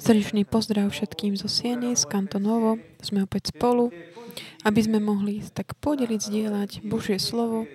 [0.00, 2.82] Srdečný pozdrav všetkým zo Sieny, z Kantonovo.
[2.98, 3.94] Sme opäť spolu,
[4.66, 7.70] aby sme mohli tak podeliť, zdieľať Božie slovo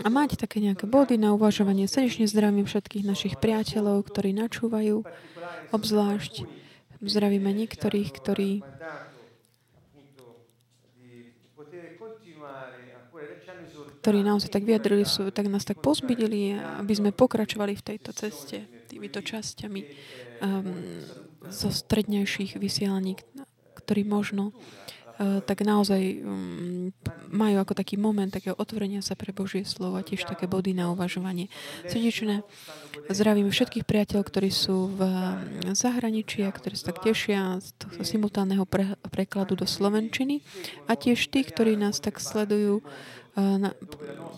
[0.00, 1.90] a mať také nejaké body na uvažovanie.
[1.90, 5.04] Srdečne zdravím všetkých našich priateľov, ktorí načúvajú,
[5.74, 6.46] obzvlášť
[7.02, 8.50] zdravíme niektorých, ktorí
[14.00, 18.64] ktorí naozaj tak vyjadrili, tak nás tak pozbudili, aby sme pokračovali v tejto ceste,
[19.00, 19.80] týmito časťami
[20.44, 20.76] um,
[21.48, 23.16] zo strednejších vysielaní,
[23.80, 26.92] ktorí možno uh, tak naozaj um,
[27.32, 30.92] majú ako taký moment takého otvorenia sa pre Božie slovo a tiež také body na
[30.92, 31.48] uvažovanie.
[31.88, 32.44] Srdečne
[33.08, 35.00] zdravím všetkých priateľov, ktorí sú v
[35.72, 40.44] zahraničí a ktorí sa tak tešia z toho simultánneho pre, prekladu do Slovenčiny
[40.84, 42.88] a tiež tí, ktorí nás tak sledujú na,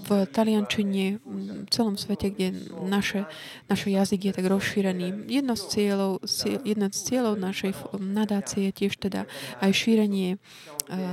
[0.02, 2.52] v taliančine, v celom svete, kde
[2.84, 3.24] naše,
[3.70, 5.30] naše jazyk je tak rozšírený.
[5.30, 6.26] Jedno z cieľov,
[6.66, 9.30] jedna z cieľov našej nadácie je tiež teda
[9.62, 10.42] aj šírenie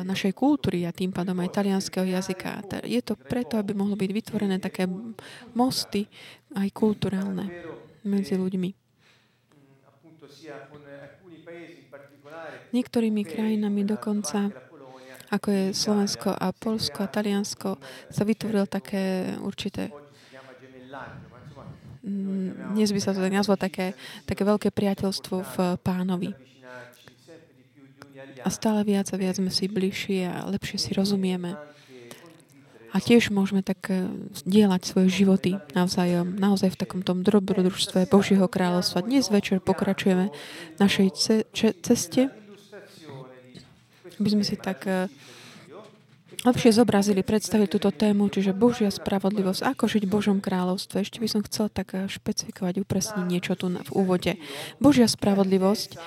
[0.03, 2.83] našej kultúry a tým pádom aj talianského jazyka.
[2.83, 4.89] Je to preto, aby mohlo byť vytvorené také
[5.55, 6.09] mosty
[6.57, 7.47] aj kulturálne
[8.03, 8.69] medzi ľuďmi.
[12.69, 14.68] Niektorými krajinami dokonca
[15.29, 17.77] ako je Slovensko a Polsko a Taliansko,
[18.09, 19.93] sa vytvoril také určité
[22.03, 23.93] mm, dnes by sa to tak nazvalo také,
[24.25, 26.31] také veľké priateľstvo v pánovi.
[28.39, 31.55] A stále viac a viac sme si bližšie a lepšie si rozumieme.
[32.89, 34.09] A tiež môžeme tak eh,
[34.49, 39.05] dielať svoje životy navzájom, naozaj v takom tom dobrodružstve Božieho kráľovstva.
[39.05, 40.33] Dnes večer pokračujeme
[40.73, 41.07] v našej
[41.85, 42.33] ceste
[44.19, 45.07] by sme si tak eh,
[46.43, 51.03] lepšie zobrazili, predstavili túto tému, čiže Božia spravodlivosť, ako žiť v Božom kráľovstve.
[51.03, 54.35] Ešte by som chcela tak eh, špecifikovať, upresniť niečo tu v úvode.
[54.77, 55.99] Božia spravodlivosť,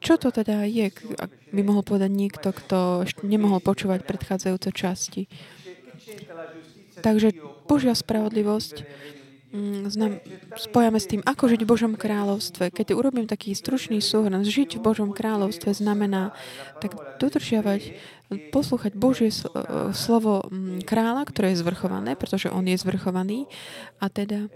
[0.00, 0.88] čo to teda je,
[1.20, 5.28] ak by mohol povedať niekto, kto nemohol počúvať predchádzajúce časti.
[7.04, 7.36] Takže
[7.68, 8.84] Božia spravodlivosť
[9.90, 10.22] znam,
[10.54, 12.70] spojame s tým, ako žiť v Božom kráľovstve.
[12.70, 16.30] Keď urobím taký stručný súhrn, žiť v Božom kráľovstve znamená
[16.78, 17.98] tak dodržiavať,
[18.54, 19.34] poslúchať Božie
[19.90, 23.50] slovo mm, kráľa, ktoré je zvrchované, pretože on je zvrchovaný.
[23.98, 24.46] A teda,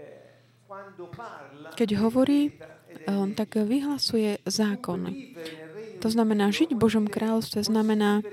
[1.75, 2.55] keď hovorí,
[3.03, 5.35] on tak vyhlasuje zákony.
[5.99, 8.23] To znamená, žiť v Božom kráľovstve znamená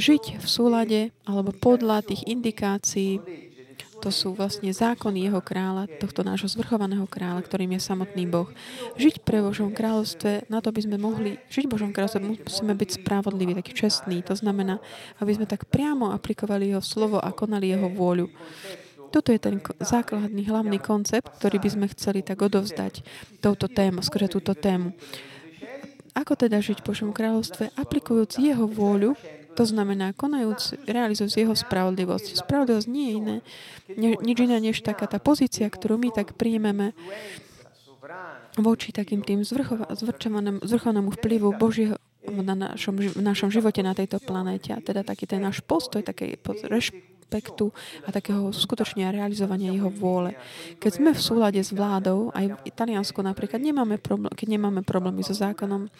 [0.00, 3.20] žiť v súlade alebo podľa tých indikácií
[4.00, 8.48] to sú vlastne zákony jeho kráľa, tohto nášho zvrchovaného kráľa, ktorým je samotný Boh.
[8.98, 13.54] Žiť pre Božom kráľovstve, na to by sme mohli, žiť Božom kráľovstve, musíme byť spravodliví,
[13.54, 14.24] taký čestní.
[14.26, 14.82] To znamená,
[15.20, 18.30] aby sme tak priamo aplikovali jeho slovo a konali jeho vôľu.
[19.14, 23.06] Toto je ten základný, hlavný koncept, ktorý by sme chceli tak odovzdať
[23.38, 24.90] touto tému, skôr túto tému.
[26.14, 29.18] Ako teda žiť v Božom kráľovstve, aplikujúc jeho vôľu
[29.54, 32.42] to znamená, konajúc, realizujúc jeho spravodlivosť.
[32.42, 33.36] Spravodlivosť nie je iné,
[33.94, 36.92] ne, nič iné než taká tá pozícia, ktorú my tak príjmeme
[38.58, 39.42] voči takým tým
[40.62, 44.72] zvrchovanému vplyvu Božieho na našom, v našom živote na tejto planéte.
[44.72, 46.38] A teda taký ten náš postoj, taký
[46.68, 47.72] rešpektu
[48.06, 50.32] a takého skutočne realizovania jeho vôle.
[50.80, 55.20] Keď sme v súlade s vládou, aj v Taliansku napríklad, nemáme problém, keď nemáme problémy
[55.20, 55.92] so zákonom,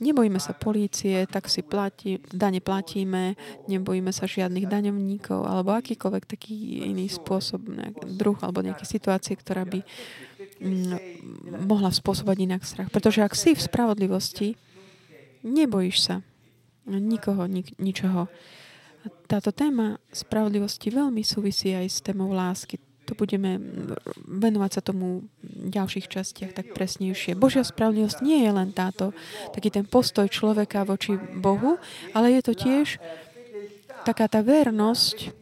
[0.00, 3.36] Nebojíme sa polície, tak si platí, dane platíme,
[3.68, 7.60] nebojíme sa žiadnych daňovníkov alebo akýkoľvek taký iný spôsob,
[8.08, 9.84] druh alebo nejaké situácie, ktorá by
[10.56, 10.96] mm,
[11.68, 12.88] mohla spôsobať inak strach.
[12.88, 14.56] Pretože ak si v spravodlivosti,
[15.44, 16.16] nebojíš sa
[16.88, 18.32] nikoho, nik, ničoho.
[19.28, 23.58] Táto téma spravodlivosti veľmi súvisí aj s témou lásky to budeme
[24.30, 27.34] venovať sa tomu v ďalších častiach tak presnejšie.
[27.34, 29.10] Božia spravodlivosť nie je len táto,
[29.50, 31.82] taký ten postoj človeka voči Bohu,
[32.14, 33.02] ale je to tiež
[34.06, 35.34] taká tá vernosť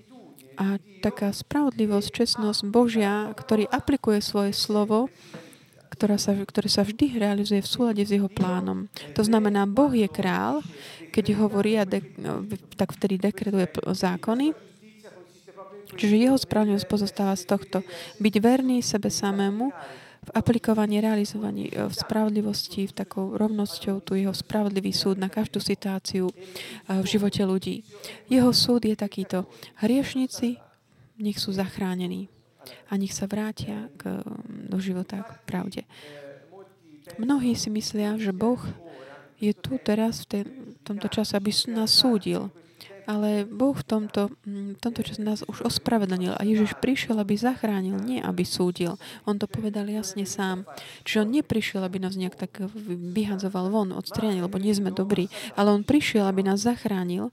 [0.58, 5.12] a taká spravodlivosť, čestnosť Božia, ktorý aplikuje svoje slovo,
[5.92, 8.90] ktorá sa, ktoré sa vždy realizuje v súlade s jeho plánom.
[9.14, 10.64] To znamená, Boh je král,
[11.14, 12.02] keď hovorí a de,
[12.74, 14.56] tak vtedy dekretuje zákony,
[15.96, 17.78] Čiže jeho správnosť pozostáva z tohto.
[18.20, 19.72] Byť verný sebe samému
[20.28, 25.62] v aplikovaní, realizovaní e, v spravodlivosti, v takou rovnosťou, tu jeho spravodlivý súd na každú
[25.62, 26.34] situáciu e,
[27.00, 27.86] v živote ľudí.
[28.28, 29.48] Jeho súd je takýto.
[29.80, 30.60] Hriešnici
[31.16, 32.28] nech sú zachránení
[32.92, 34.20] a nech sa vrátia k,
[34.68, 35.82] do života k pravde.
[37.16, 38.60] Mnohí si myslia, že Boh
[39.40, 42.52] je tu teraz v, te, v tomto čase, aby nás súdil
[43.08, 47.40] Ale Boh v tomto, mm, v tomto čase nás už ospravedlnil a Ježiš prišiel, aby
[47.40, 49.00] zachránil, nie aby súdil.
[49.24, 50.68] On to povedal jasne sám.
[51.08, 52.60] Čiže on neprišiel, aby nás nejak tak
[53.16, 57.32] vyhadzoval von, odstrianil, lebo nie sme dobrí, ale on prišiel, aby nás zachránil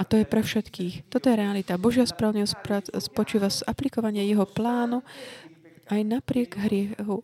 [0.00, 1.12] a to je pre všetkých.
[1.12, 1.76] Toto je realita.
[1.76, 2.56] Božia správnosť
[2.96, 5.04] spočíva z aplikovania jeho plánu
[5.92, 7.20] aj napriek hriechu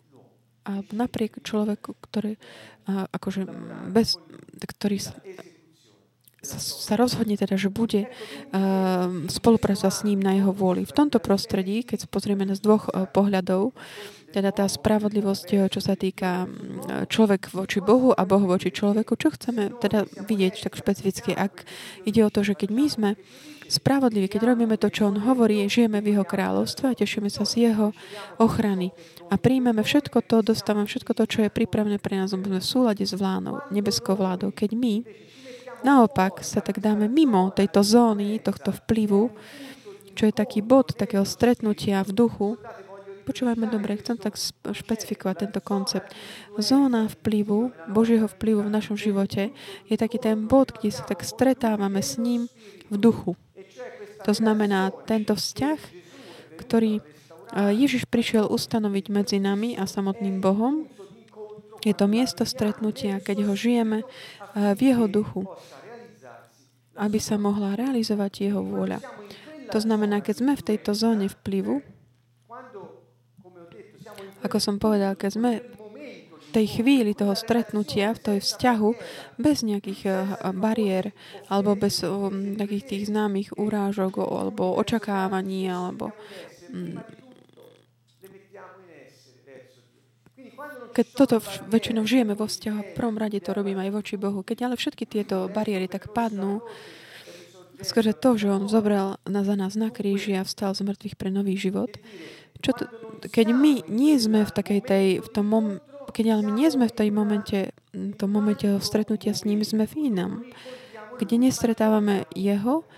[0.66, 2.34] a napriek človeku, ktorý,
[2.90, 3.46] akože
[3.94, 4.18] bez,
[4.76, 4.98] ktorý
[6.46, 8.10] sa, rozhodne teda, že bude uh,
[9.26, 10.86] spolupracovať s ním na jeho vôli.
[10.86, 13.74] V tomto prostredí, keď sa pozrieme na z dvoch uh, pohľadov,
[14.36, 16.44] teda tá spravodlivosť, e, čo sa týka
[17.08, 21.64] človek voči Bohu a Boh voči človeku, čo chceme teda vidieť tak špecificky, ak
[22.04, 23.10] ide o to, že keď my sme
[23.66, 27.70] spravodliví, keď robíme to, čo on hovorí, žijeme v jeho kráľovstve a tešíme sa z
[27.70, 27.90] jeho
[28.38, 28.94] ochrany
[29.32, 33.02] a príjmeme všetko to, dostávame všetko to, čo je pripravené pre nás, sme v súlade
[33.02, 34.54] s vládou, nebeskou vládou.
[34.54, 34.94] Keď my
[35.84, 39.34] naopak sa tak dáme mimo tejto zóny, tohto vplyvu,
[40.16, 42.48] čo je taký bod takého stretnutia v duchu,
[43.26, 44.38] počúvajme dobre, chcem tak
[44.70, 46.14] špecifikovať tento koncept.
[46.62, 49.50] Zóna vplyvu, Božieho vplyvu v našom živote
[49.90, 52.46] je taký ten bod, kde sa tak stretávame s ním
[52.86, 53.34] v duchu.
[54.22, 55.78] To znamená tento vzťah,
[56.62, 57.02] ktorý
[57.54, 60.86] Ježiš prišiel ustanoviť medzi nami a samotným Bohom.
[61.86, 64.02] Je to miesto stretnutia, keď ho žijeme
[64.56, 65.44] v jeho duchu,
[66.96, 69.04] aby sa mohla realizovať jeho vôľa.
[69.68, 71.84] To znamená, keď sme v tejto zóne vplyvu,
[74.40, 78.90] ako som povedal, keď sme v tej chvíli toho stretnutia, v tej vzťahu,
[79.36, 81.12] bez nejakých bariér,
[81.52, 82.00] alebo bez
[82.56, 86.16] takých tých známych urážok, alebo očakávaní, alebo
[90.96, 91.36] keď toto
[91.68, 94.40] väčšinou žijeme vo vzťahu, v prvom rade to robíme aj voči Bohu.
[94.40, 96.64] Keď ale všetky tieto bariéry tak padnú,
[97.84, 101.28] skôr to, že On zobral na, za nás na kríži a vstal z mŕtvych pre
[101.28, 101.92] nový život,
[102.64, 102.88] čo to,
[103.28, 105.66] keď my nie sme v takej tej, v tom mom,
[106.16, 109.84] keď ale my nie sme v tej momente, v tom momente stretnutia s ním, sme
[109.84, 110.48] v inom,
[111.20, 112.88] kde nestretávame Jeho,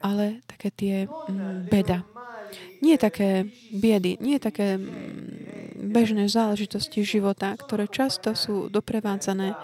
[0.00, 2.08] ale také tie mm, beda.
[2.80, 5.39] Nie také biedy, nie také mm,
[5.80, 9.56] bežné záležitosti života, ktoré často sú doprevádzané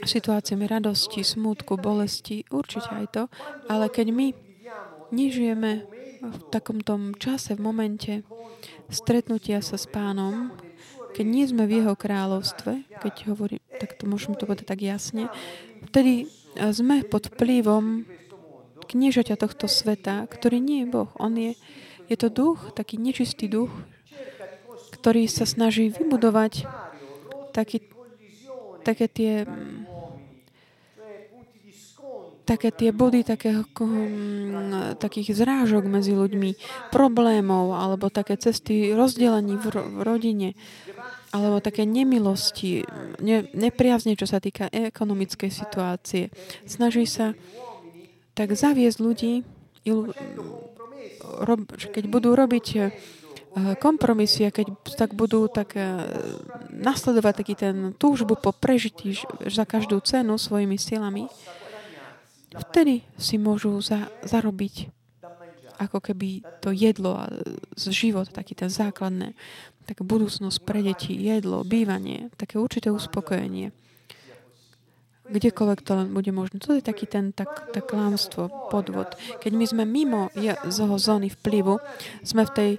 [0.00, 3.22] situáciami radosti, smútku, bolesti, určite aj to,
[3.68, 4.26] ale keď my
[5.12, 5.84] nežijeme
[6.24, 8.12] v takom tom čase, v momente
[8.88, 10.56] stretnutia sa s pánom,
[11.12, 15.28] keď nie sme v jeho kráľovstve, keď hovorím, tak to môžem to povedať tak jasne,
[15.90, 18.06] vtedy sme pod vplyvom
[18.90, 21.10] kniežaťa tohto sveta, ktorý nie je Boh.
[21.18, 21.54] On je
[22.10, 23.70] je to duch, taký nečistý duch,
[24.98, 26.66] ktorý sa snaží vybudovať
[27.54, 27.86] taký,
[28.82, 29.46] také tie
[32.50, 36.58] také tie body takého, hm, takých zrážok medzi ľuďmi,
[36.90, 40.48] problémov, alebo také cesty rozdelení v, ro- v rodine,
[41.30, 42.82] alebo také nemilosti,
[43.22, 46.34] ne, nepriazne, čo sa týka ekonomickej situácie.
[46.66, 47.38] Snaží sa
[48.34, 49.46] tak zaviesť ľudí,
[51.44, 52.88] rob, keď budú robiť eh,
[53.78, 54.66] kompromisy a keď
[54.96, 55.86] tak budú tak eh,
[56.70, 59.18] nasledovať taký ten túžbu po prežití
[59.48, 61.26] za každú cenu svojimi silami,
[62.54, 64.90] vtedy si môžu za, zarobiť
[65.80, 67.32] ako keby to jedlo a
[67.72, 69.32] život, taký ten základné,
[69.88, 73.72] tak budúcnosť pre deti, jedlo, bývanie, také určité uspokojenie
[75.30, 76.58] kdekoľvek to len bude možné.
[76.60, 79.14] To je taký ten tak, tak klámstvo, podvod.
[79.38, 81.78] Keď my sme mimo jeho zóny vplyvu,
[82.26, 82.70] sme v tej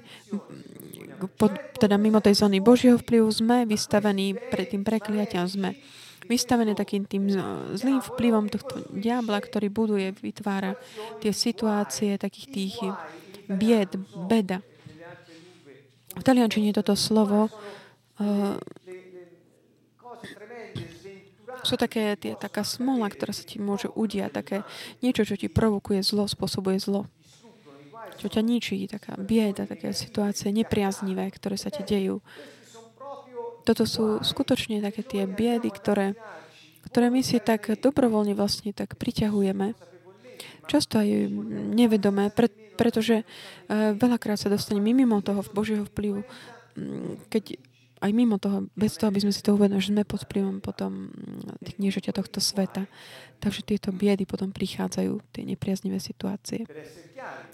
[1.38, 5.78] pod, teda mimo tej zóny Božieho vplyvu sme vystavení pred tým prekliatiam, sme
[6.26, 7.30] vystavení takým tým
[7.78, 10.78] zlým vplyvom tohto diabla, ktorý buduje, vytvára
[11.20, 12.76] tie situácie takých tých
[13.52, 14.64] bied, beda.
[16.12, 18.56] V taliančine toto slovo uh,
[21.62, 24.58] sú také, tie, taká smola, ktorá sa ti môže udiať, také
[25.00, 27.06] niečo, čo ti provokuje zlo, spôsobuje zlo.
[28.18, 32.22] Čo ťa ničí, taká bieda, také situácie nepriaznivé, ktoré sa ti dejú.
[33.62, 36.18] Toto sú skutočne také tie biedy, ktoré,
[36.90, 39.78] ktoré my si tak dobrovoľne vlastne tak priťahujeme.
[40.66, 41.30] Často aj
[41.78, 46.26] nevedomé, pre, pretože uh, veľakrát sa dostaneme mimo toho Božieho vplyvu.
[46.78, 47.58] Mm, keď
[48.02, 51.14] aj mimo toho, bez toho, aby sme si to uvedomili, že sme pod vplyvom potom
[51.14, 52.90] mm, tých kniežaťa tohto sveta.
[53.38, 56.66] Takže tieto biedy potom prichádzajú, tie nepriaznivé situácie.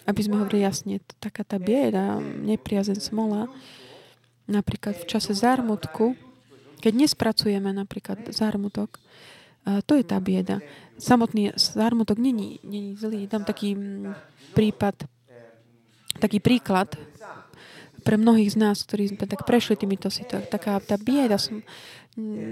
[0.08, 3.52] Aby sme hovorili jasne, taká tá bieda, nepriazen smola,
[4.48, 6.16] napríklad v čase zármutku,
[6.78, 9.02] Keď nespracujeme napríklad zármutok,
[9.90, 10.62] to je tá bieda.
[10.96, 13.28] Samotný zármutok není, není zlý.
[13.28, 14.16] Dám taký mm,
[14.56, 14.96] prípad,
[16.22, 16.96] taký príklad
[18.08, 20.48] pre mnohých z nás, ktorí sme tak prešli týmito situáciami.
[20.48, 21.60] Taká tá bieda, som,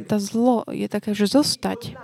[0.03, 1.95] tá zlo je taká, že zostať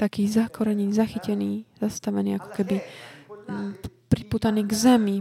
[0.00, 3.76] taký zakorený, zachytený, zastavený, ako keby mm,
[4.08, 5.16] priputaný k zemi,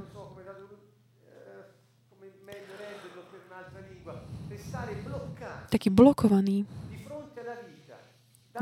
[5.68, 6.64] taký blokovaný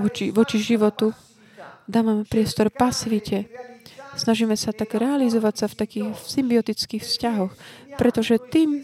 [0.01, 1.13] voči, voči životu.
[1.85, 3.49] Dávame priestor pasivite.
[4.19, 7.55] Snažíme sa tak realizovať sa v takých symbiotických vzťahoch,
[7.95, 8.83] pretože tým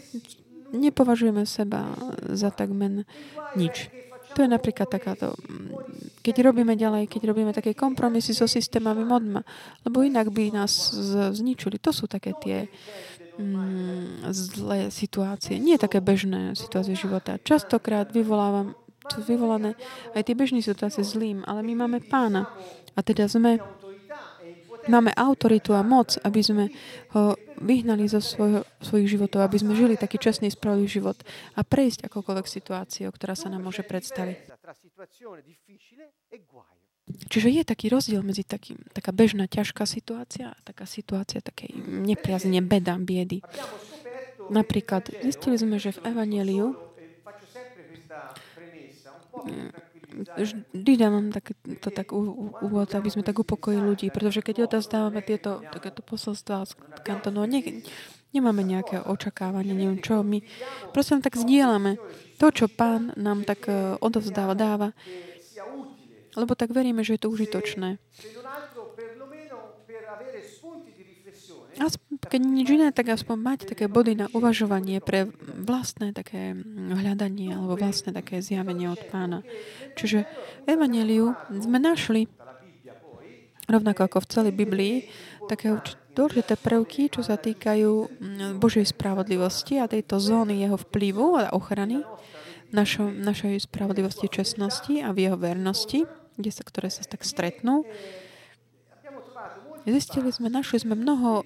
[0.72, 1.92] nepovažujeme seba
[2.32, 3.04] za takmen
[3.52, 3.92] nič.
[4.36, 5.32] To je napríklad takáto,
[6.20, 9.40] keď robíme ďalej, keď robíme také kompromisy so systémami modma,
[9.88, 10.92] lebo inak by nás
[11.32, 11.80] zničili.
[11.80, 12.68] To sú také tie
[13.40, 15.56] mm, zlé situácie.
[15.56, 17.40] Nie také bežné situácie života.
[17.40, 18.76] Častokrát vyvolávam,
[19.08, 19.72] sú vyvolané
[20.12, 22.44] aj tie bežné situácie zlým, ale my máme pána.
[22.92, 23.56] A teda sme
[24.88, 26.64] máme autoritu a moc, aby sme
[27.14, 31.18] ho vyhnali zo svojho, svojich životov, aby sme žili taký čestný, spravodlivý život
[31.56, 34.52] a prejsť akokoľvek situáciou, ktorá sa nám môže predstaviť.
[37.06, 42.58] Čiže je taký rozdiel medzi takým, taká bežná ťažká situácia a taká situácia takej nepriazne,
[42.58, 43.46] beda, biedy.
[44.50, 46.74] Napríklad, zistili sme, že v Evangeliu
[50.16, 51.52] vždy dávam tak,
[51.84, 56.72] to tak úvod, aby sme tak upokojili ľudí, pretože keď odozdávame tieto takéto posolstvá z
[57.04, 57.60] kantonu, ne,
[58.32, 60.40] nemáme nejaké očakávanie, neviem čo, my
[60.92, 62.00] proste tak zdieľame
[62.36, 64.92] to, čo pán nám tak e, odovzdáva, dáva,
[66.36, 67.96] lebo tak veríme, že je to užitočné.
[71.76, 77.52] Aspoň, keď nič iné, tak aspoň mať také body na uvažovanie pre vlastné také hľadanie
[77.52, 79.44] alebo vlastné také zjavenie od pána.
[79.94, 80.24] Čiže
[80.64, 82.28] v Evangeliu sme našli,
[83.68, 84.94] rovnako ako v celej Biblii,
[85.46, 85.76] také
[86.16, 92.00] dôležité prvky, čo sa týkajú mm, Božej spravodlivosti a tejto zóny jeho vplyvu a ochrany
[92.72, 96.08] našo, našej spravodlivosti, čestnosti a v jeho vernosti,
[96.40, 97.84] kde sa, ktoré sa tak stretnú.
[99.86, 101.44] Zistili sme, našli sme mnoho uh,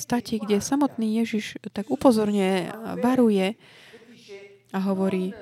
[0.00, 3.60] statí, kde samotný Ježiš tak upozorne varuje
[4.72, 5.36] a hovorí,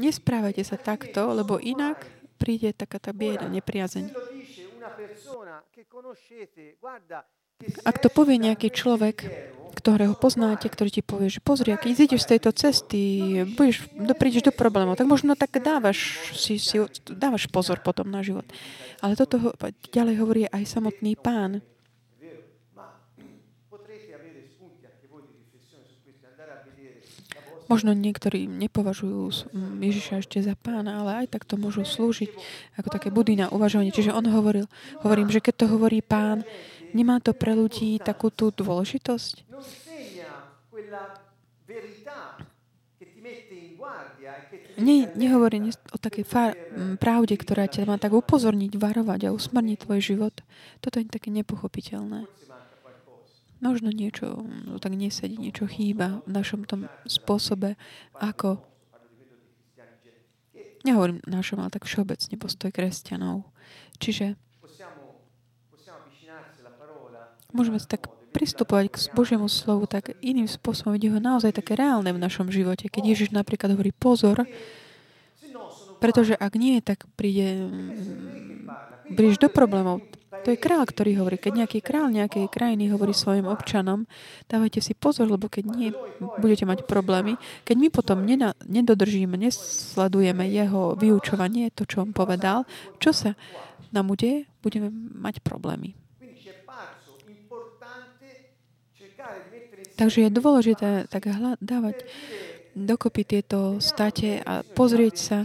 [0.00, 2.08] nesprávajte sa takto, lebo inak
[2.40, 4.08] príde taká tá bieda, nepriazeň.
[7.84, 9.28] Ak to povie nejaký človek,
[9.70, 13.00] ktorého poznáte, ktorý ti povie, že pozri, ak ideš z tejto cesty,
[13.54, 18.20] budeš, do, prídeš do problémov, tak možno tak dávaš, si, si, dávaš pozor potom na
[18.20, 18.44] život.
[19.00, 19.54] Ale toto
[19.94, 21.64] ďalej hovorí aj samotný pán.
[27.70, 29.46] Možno niektorí nepovažujú
[29.78, 32.26] Ježiša ešte za pána, ale aj tak to môžu slúžiť
[32.74, 33.94] ako také budy na uvažovanie.
[33.94, 34.66] Čiže on hovoril,
[35.06, 36.42] hovorím, že keď to hovorí pán,
[36.90, 39.46] Nemá to pre ľudí takú tú dôležitosť?
[44.80, 45.60] Ne, nehovorí
[45.92, 46.24] o takej
[46.96, 50.34] pravde, ktorá ťa má tak upozorniť, varovať a usmrniť tvoj život.
[50.80, 52.24] Toto je také nepochopiteľné.
[53.60, 57.76] Možno niečo no, tak nesedí, niečo chýba v našom tom spôsobe,
[58.16, 58.64] ako
[60.80, 63.44] nehovorím našom, ale tak všeobecne postoj kresťanov.
[64.00, 64.40] Čiže
[67.52, 72.22] môžeme tak pristupovať k Božiemu slovu tak iným spôsobom, vidieť ho naozaj také reálne v
[72.22, 72.86] našom živote.
[72.86, 74.46] Keď Ježiš napríklad hovorí pozor,
[76.00, 77.68] pretože ak nie, tak príde,
[79.12, 80.00] prídeš do problémov.
[80.40, 81.36] To je král, ktorý hovorí.
[81.36, 84.08] Keď nejaký král nejakej krajiny hovorí svojim občanom,
[84.48, 85.92] dávajte si pozor, lebo keď nie,
[86.40, 87.36] budete mať problémy.
[87.68, 88.24] Keď my potom
[88.64, 92.64] nedodržíme, nesledujeme jeho vyučovanie, to, čo on povedal,
[92.96, 93.36] čo sa
[93.92, 94.88] nám udeje, budeme
[95.20, 95.99] mať problémy.
[100.00, 101.28] Takže je dôležité tak
[101.60, 102.08] dávať
[102.72, 105.38] dokopy tieto state a pozrieť sa,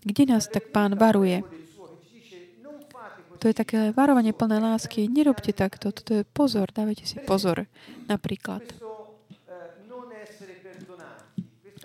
[0.00, 1.44] kde nás tak pán varuje.
[3.40, 5.04] To je také varovanie plné lásky.
[5.04, 7.68] Nerobte takto, toto je pozor, dávajte si pozor.
[8.08, 8.64] Napríklad.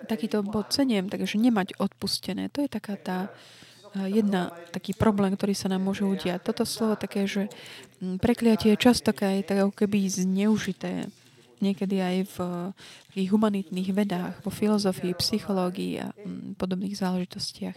[0.08, 2.48] Takýto bod ceniem, takže nemať odpustené.
[2.56, 3.28] To je taká tá
[3.92, 6.40] jedna taký problém, ktorý sa nám môže udiať.
[6.40, 7.52] Toto slovo také, že
[8.00, 11.12] prekliatie je častokrát tak ako keby zneužité
[11.60, 12.36] niekedy aj v
[13.12, 17.76] tých humanitných vedách, vo filozofii, psychológii a mm, podobných záležitostiach.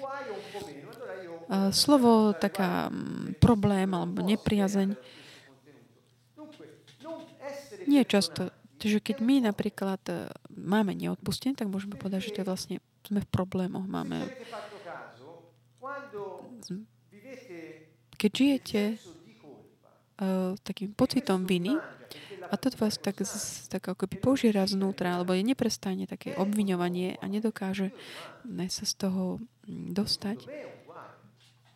[1.74, 4.93] Slovo taká mm, problém alebo nepriazeň
[7.89, 8.53] nie často.
[8.79, 13.19] Takže keď my napríklad e, máme neodpustenie, tak môžeme povedať, že to je vlastne sme
[13.25, 14.29] v problémoch, máme...
[18.19, 19.00] Keď žijete
[20.19, 21.79] uh, takým pocitom viny,
[22.50, 23.22] a to vás tak,
[23.70, 27.94] tak ako by požiera znútra, alebo je neprestajne také obviňovanie a nedokáže
[28.74, 29.38] sa z toho
[29.70, 30.50] mm, dostať.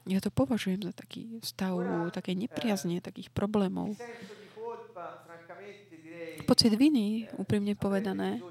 [0.04, 1.80] Ja to považujem za taký stav
[2.12, 3.96] také nepriazne, takých problémov.
[6.44, 8.44] Pocit viny, úprimne povedané,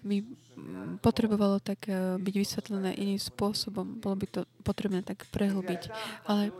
[0.00, 3.98] by mm, potrebovalo tak eh, byť vysvetlené iným spôsobom.
[3.98, 5.90] Bolo by to potrebné tak prehlbiť.
[6.24, 6.54] Ale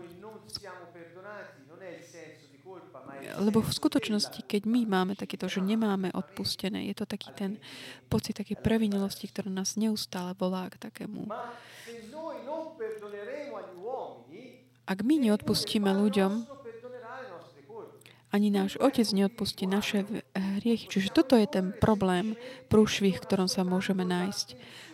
[3.39, 7.59] lebo v skutočnosti, keď my máme takéto, že nemáme odpustené, je to taký ten
[8.07, 11.31] pocit také previnilosti, ktorý nás neustále volá k takému.
[14.89, 16.33] Ak my neodpustíme ľuďom,
[18.29, 20.05] ani náš Otec neodpustí naše
[20.37, 20.85] hriechy.
[20.85, 22.37] Čiže toto je ten problém,
[22.69, 24.47] prúšvih, v ktorom sa môžeme nájsť.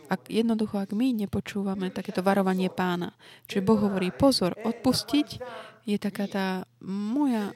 [0.07, 3.16] Ak jednoducho, ak my nepočúvame takéto varovanie pána,
[3.50, 5.43] čiže Boh hovorí, pozor, odpustiť
[5.85, 6.47] je taká tá
[6.81, 7.53] moja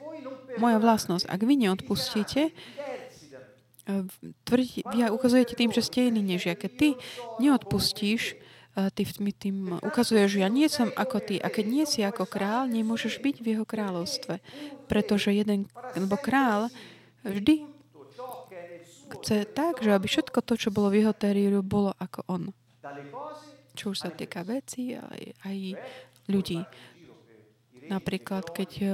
[0.57, 1.25] moja vlastnosť.
[1.29, 4.03] Ak vy neodpustíte, eh,
[4.43, 6.55] tvrdí, vy ukazujete tým, že ste iní než ja.
[6.57, 6.89] Keď ty
[7.39, 11.35] neodpustíš, eh, ty mi tým ukazuješ, že ja nie som ako ty.
[11.39, 14.43] A keď nie si ako král, nemôžeš byť v jeho kráľovstve.
[14.91, 16.67] Pretože jeden, lebo král
[17.23, 17.65] vždy
[19.09, 22.43] chce tak, že aby všetko to, čo bolo v jeho terióriu, bolo ako on.
[23.73, 25.57] Čo už sa týka veci, aj, aj
[26.29, 26.61] ľudí.
[27.89, 28.93] Napríklad, keď eh,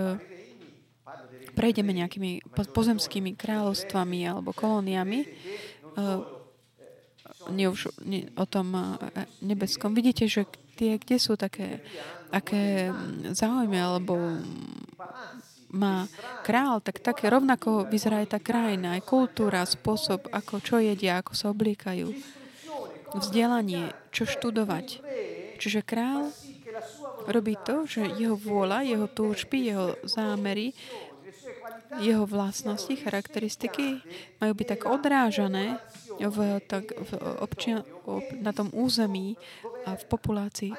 [1.53, 6.19] prejdeme nejakými pozemskými kráľovstvami alebo kolóniami, eh,
[7.51, 10.47] nie už nie, o tom eh, nebeskom, vidíte, že
[10.79, 11.83] tie, kde sú také
[12.31, 14.15] aké mm, záujmy alebo
[15.75, 16.07] má
[16.47, 21.35] král, tak také rovnako vyzerá aj tá krajina, aj kultúra, spôsob, ako čo jedia, ako
[21.35, 22.15] sa obliekajú,
[23.11, 25.03] vzdelanie, čo študovať.
[25.59, 26.31] Čiže král
[27.27, 30.75] robí to, že jeho vôľa, jeho túžby, jeho zámery
[31.99, 34.03] jeho vlastnosti, charakteristiky
[34.41, 35.79] majú byť tak odrážané
[36.19, 37.83] v, tak, v občia,
[38.39, 39.39] na tom území
[39.87, 40.71] a v populácii,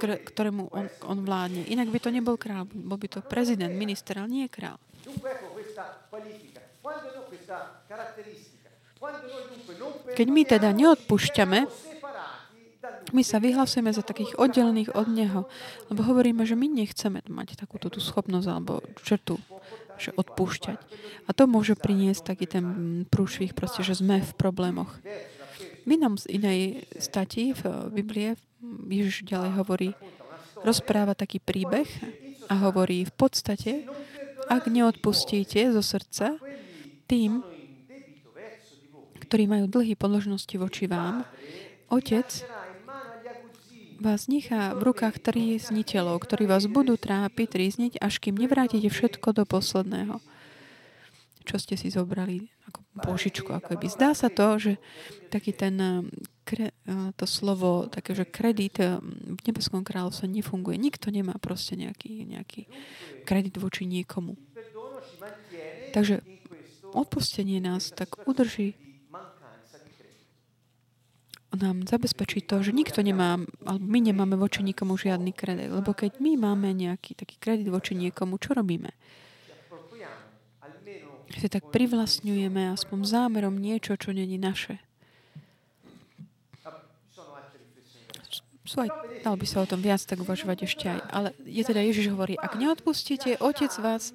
[0.00, 1.64] ktorému on, on vládne.
[1.68, 4.76] Inak by to nebol král, bol by to prezident, minister, ale nie král.
[10.12, 11.58] Keď my teda neodpúšťame,
[13.10, 15.48] my sa vyhlasujeme za takých oddelených od Neho,
[15.88, 19.40] lebo hovoríme, že my nechceme mať takúto tú schopnosť alebo črtu
[20.00, 20.80] že odpúšťať.
[21.28, 22.64] A to môže priniesť taký ten
[23.12, 24.96] prúšvih, proste, že sme v problémoch.
[25.84, 28.40] V inom z inej stati v Biblie
[28.88, 29.88] Ježiš ďalej hovorí,
[30.64, 31.88] rozpráva taký príbeh
[32.48, 33.84] a hovorí v podstate,
[34.48, 36.40] ak neodpustíte zo srdca
[37.04, 37.44] tým,
[39.28, 41.28] ktorí majú dlhý podložnosti voči vám,
[41.90, 42.28] Otec
[44.00, 49.44] vás nechá v rukách trízniteľov, ktorí vás budú trápiť, trízniť, až kým nevrátite všetko do
[49.44, 50.24] posledného,
[51.44, 53.50] čo ste si zobrali ako požičku.
[53.52, 53.86] Ako by.
[53.92, 54.72] Zdá sa to, že
[55.28, 56.00] taký ten eh,
[56.48, 58.96] kre, eh, to slovo, také, že kredit eh,
[59.36, 60.80] v nebeskom kráľovstve nefunguje.
[60.80, 62.66] Nikto nemá proste nejaký, nejaký
[63.28, 64.40] kredit voči niekomu.
[65.92, 66.24] Takže
[66.96, 68.79] odpustenie nás tak udrží
[71.50, 75.74] nám zabezpečí to, že nikto nemá, alebo my nemáme voči nikomu žiadny kredit.
[75.74, 78.94] Lebo keď my máme nejaký taký kredit voči niekomu, čo robíme?
[81.30, 84.82] Si tak privlastňujeme aspoň zámerom niečo, čo není naše.
[88.66, 88.90] Sú aj,
[89.26, 91.00] dal by sa o tom viac tak uvažovať ešte aj.
[91.10, 94.14] Ale je teda Ježiš hovorí, ak neodpustíte, Otec vás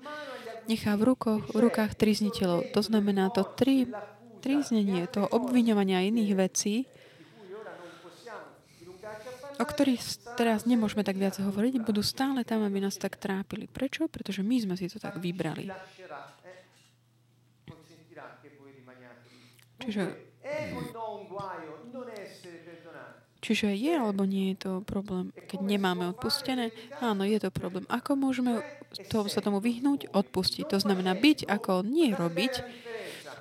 [0.72, 2.72] nechá v, rukoch, v rukách trizniteľov.
[2.72, 3.88] To znamená to tri,
[4.40, 6.88] triznenie, to obviňovania iných vecí,
[9.56, 13.68] o ktorých teraz nemôžeme tak viac hovoriť, budú stále tam, aby nás tak trápili.
[13.70, 14.08] Prečo?
[14.12, 15.72] Pretože my sme si to tak vybrali.
[19.86, 20.04] Čiže,
[23.44, 26.74] čiže je alebo nie je to problém, keď nemáme odpustené?
[27.04, 27.86] Áno, je to problém.
[27.92, 28.66] Ako môžeme
[29.12, 30.10] to, sa tomu vyhnúť?
[30.10, 30.72] Odpustiť.
[30.74, 32.54] To znamená byť ako nie robiť.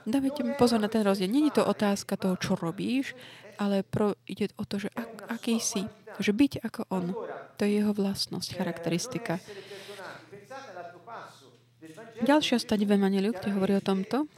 [0.04, 1.32] Dávajte pozor na ten rozdiel.
[1.32, 3.16] Není to otázka toho, čo robíš,
[3.56, 5.88] ale pro, ide o to, že ak, aký si.
[6.18, 7.14] Že byť ako on,
[7.58, 9.42] to je jeho vlastnosť, charakteristika.
[12.22, 14.30] Ďalšia stať v Evaneliu, kde hovorí o tomto,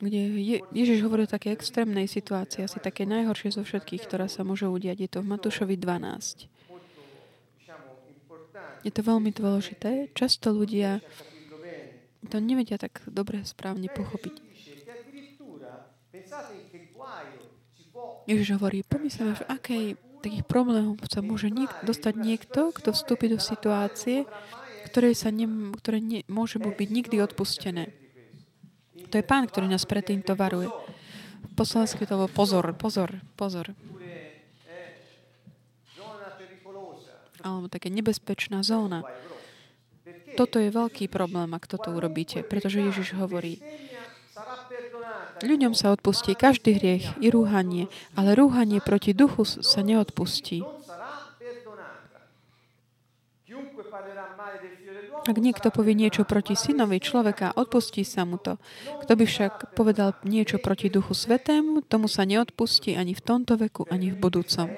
[0.00, 4.48] kde je, Ježiš hovorí o také extrémnej situácii, asi také najhoršie zo všetkých, ktorá sa
[4.48, 4.96] môže udiať.
[4.96, 6.48] Je to v Matúšovi 12.
[8.80, 10.08] Je to veľmi dôležité.
[10.16, 11.04] Často ľudia
[12.28, 14.34] to nevedia tak dobre správne pochopiť.
[18.28, 23.40] Ježiš hovorí, pomyslíme, že akej takých problémov sa môže niek- dostať niekto, kto vstúpi do
[23.40, 24.28] situácie,
[24.84, 27.94] ktoré, sa ne, ktoré ne, môže byť nikdy odpustené.
[29.10, 30.70] To je pán, ktorý nás pred týmto varuje.
[31.56, 33.72] Po slovensky to pozor, pozor, pozor.
[37.40, 39.00] Alebo také nebezpečná zóna.
[40.36, 43.58] Toto je veľký problém, ak toto urobíte, pretože Ježiš hovorí,
[45.42, 50.64] ľuďom sa odpustí každý hriech i rúhanie, ale rúhanie proti duchu sa neodpustí.
[55.20, 58.56] Ak niekto povie niečo proti synovi človeka, odpustí sa mu to.
[59.04, 63.84] Kto by však povedal niečo proti Duchu Svetému, tomu sa neodpustí ani v tomto veku,
[63.92, 64.72] ani v budúcom.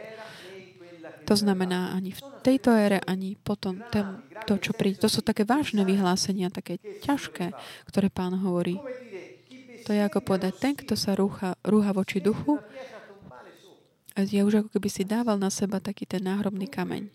[1.22, 4.18] To znamená ani v tejto ére, ani potom ten,
[4.50, 4.98] to, čo príde.
[4.98, 7.54] To sú také vážne vyhlásenia, také ťažké,
[7.86, 8.82] ktoré pán hovorí.
[9.86, 12.62] To je ako povedať, ten, kto sa rúha, rúha voči duchu,
[14.14, 17.08] je už ako keby si dával na seba taký ten náhrobný kameň.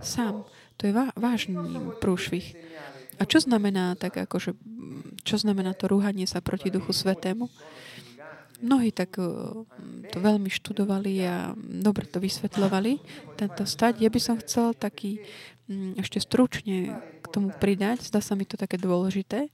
[0.00, 0.46] Sám.
[0.80, 1.60] To je vážny
[2.00, 2.56] prúšvih.
[3.20, 4.56] A čo znamená tak akože,
[5.28, 7.52] čo znamená to rúhanie sa proti Duchu Svetému?
[8.64, 9.20] Mnohí tak
[10.08, 12.96] to veľmi študovali a dobre to vysvetľovali,
[13.36, 14.00] tento stať.
[14.00, 15.20] Ja by som chcel taký
[16.00, 19.52] ešte stručne k tomu pridať, zdá sa mi to také dôležité.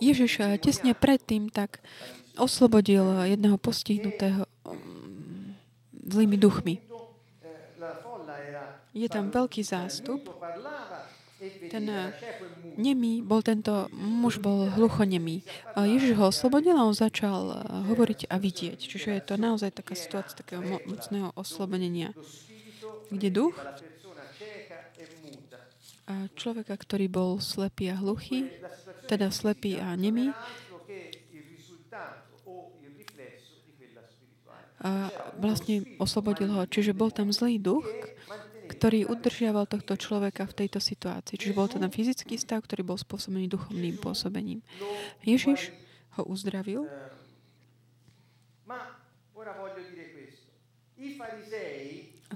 [0.00, 1.78] Ježiš eh, tesne predtým tak
[2.40, 4.48] oslobodil jedného postihnutého
[6.10, 6.74] zlými duchmi.
[8.90, 10.26] Je tam veľký zástup.
[11.70, 12.10] Ten eh,
[12.76, 15.46] nemý bol tento muž bol hluchonemý.
[15.78, 17.58] Ježiš ho oslobodil a on začal eh,
[17.92, 18.78] hovoriť a vidieť.
[18.80, 22.16] Čiže je to naozaj taká situácia takého mocného oslobodenia.
[23.10, 23.58] Kde duch
[26.38, 28.50] človeka, ktorý bol slepý a hluchý,
[29.06, 30.30] teda slepý a nemý,
[34.80, 36.64] a vlastne oslobodil ho.
[36.64, 37.84] Čiže bol tam zlý duch,
[38.72, 41.36] ktorý udržiaval tohto človeka v tejto situácii.
[41.36, 44.64] Čiže bol to ten fyzický stav, ktorý bol spôsobený duchovným pôsobením.
[45.20, 45.76] Ježiš
[46.16, 46.88] ho uzdravil.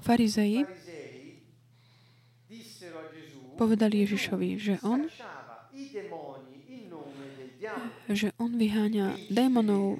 [0.05, 0.67] Farizei
[3.55, 5.07] povedali Ježišovi, že on
[8.11, 9.97] že on vyháňa démonov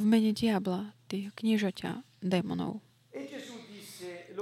[0.00, 2.80] v mene diabla, tých kniežaťa démonov.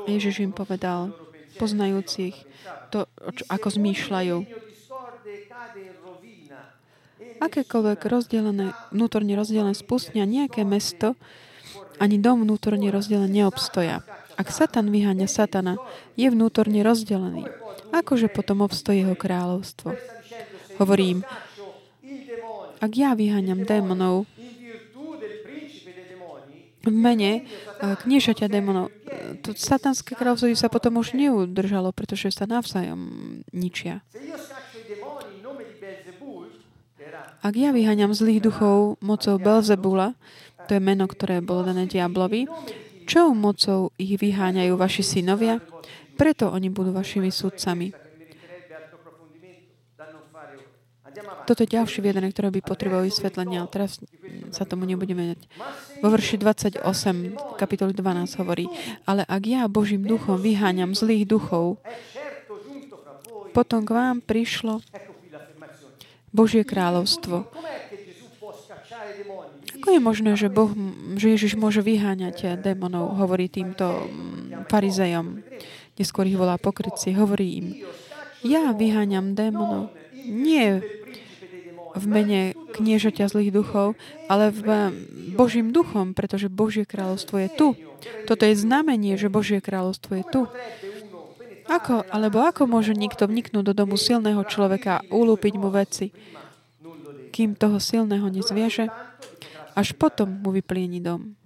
[0.07, 1.11] Ježiš im povedal,
[1.59, 2.39] poznajúcich
[2.95, 3.11] to,
[3.51, 4.37] ako zmýšľajú.
[7.39, 11.19] Akékoľvek rozdelené, vnútorne rozdelené spustnia nejaké mesto,
[11.99, 14.07] ani dom vnútorne rozdelený neobstoja.
[14.39, 15.75] Ak Satan vyháňa Satana,
[16.15, 17.68] je vnútorne rozdelený.
[17.93, 19.97] Akože potom obstojí jeho kráľovstvo?
[20.79, 21.25] Hovorím,
[22.79, 24.29] ak ja vyháňam démonov,
[26.89, 28.89] v mene eh, kniežaťa démonov.
[29.45, 32.99] To satanské kráľovstvo sa potom už neudržalo, pretože sa navzájom
[33.53, 34.01] ničia.
[37.39, 40.19] Ak ja vyháňam zlých duchov mocou Belzebula,
[40.67, 42.51] to je meno, ktoré bolo dané diablovi,
[43.09, 45.63] čo mocou ich vyháňajú vaši synovia?
[46.19, 47.95] Preto oni budú vašimi sudcami.
[51.49, 53.97] Toto je ďalšie vyjadrenie, ktoré by potrebovalo vysvetlenie, ale teraz
[54.53, 55.49] sa tomu nebudeme vedieť.
[56.05, 56.85] Vo verši 28,
[57.57, 58.69] kapitoly 12 hovorí,
[59.09, 61.81] ale ak ja Božím duchom vyháňam zlých duchov,
[63.57, 64.85] potom k vám prišlo
[66.31, 67.49] Božie kráľovstvo.
[69.79, 70.69] Ako je možné, že, boh,
[71.17, 74.07] že Ježiš môže vyháňať démonov, hovorí týmto
[74.69, 75.41] farizejom.
[75.99, 77.13] Neskôr ich volá pokrytci.
[77.19, 77.67] Hovorí im,
[78.47, 79.91] ja vyháňam démonov.
[80.25, 80.81] Nie
[81.99, 82.41] v mene
[82.79, 83.99] kniežaťa zlých duchov,
[84.31, 84.93] ale v
[85.35, 87.69] Božím duchom, pretože Božie kráľovstvo je tu.
[88.31, 90.43] Toto je znamenie, že Božie kráľovstvo je tu.
[91.69, 96.15] Ako, alebo ako môže nikto vniknúť do domu silného človeka a ulúpiť mu veci,
[97.29, 98.89] kým toho silného nezvieže?
[99.77, 101.38] Až potom mu vyplieni dom.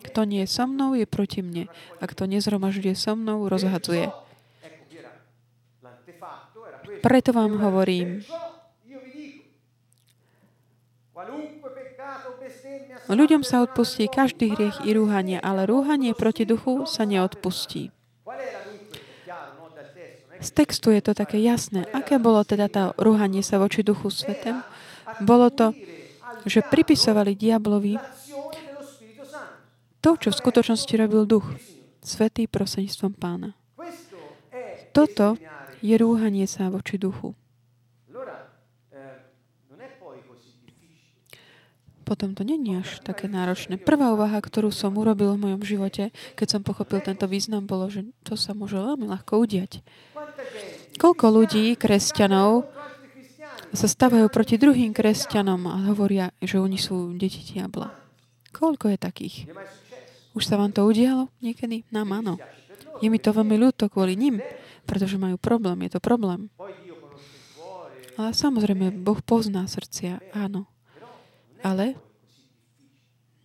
[0.00, 1.68] Kto nie je so mnou, je proti mne.
[2.00, 4.08] A kto nezhromažďuje so mnou, rozhadzuje.
[7.00, 8.24] Preto vám hovorím,
[13.10, 17.90] Ľuďom sa odpustí každý hriech i rúhanie, ale rúhanie proti duchu sa neodpustí.
[20.40, 21.84] Z textu je to také jasné.
[21.92, 24.64] Aké bolo teda to rúhanie sa voči duchu svetem?
[25.20, 25.76] Bolo to,
[26.48, 28.00] že pripisovali diablovi
[30.00, 31.46] to, čo v skutočnosti robil duch.
[32.00, 33.52] Svetý prosenstvom pána.
[34.96, 35.36] Toto
[35.84, 37.36] je rúhanie sa voči duchu.
[42.10, 43.78] potom to není až také náročné.
[43.78, 48.02] Prvá úvaha, ktorú som urobil v mojom živote, keď som pochopil tento význam, bolo, že
[48.26, 49.78] to sa môže veľmi ľahko udiať.
[50.98, 52.66] Koľko ľudí, kresťanov,
[53.70, 57.94] sa stavajú proti druhým kresťanom a hovoria, že oni sú deti diabla.
[58.50, 59.36] Koľko je takých?
[60.30, 61.82] Už sa vám to udialo niekedy?
[61.90, 62.34] Nám áno.
[63.02, 64.38] Je mi to veľmi ľúto kvôli nim,
[64.86, 65.86] pretože majú problém.
[65.88, 66.52] Je to problém.
[68.20, 70.68] Ale samozrejme, Boh pozná srdcia, áno.
[71.64, 71.96] Ale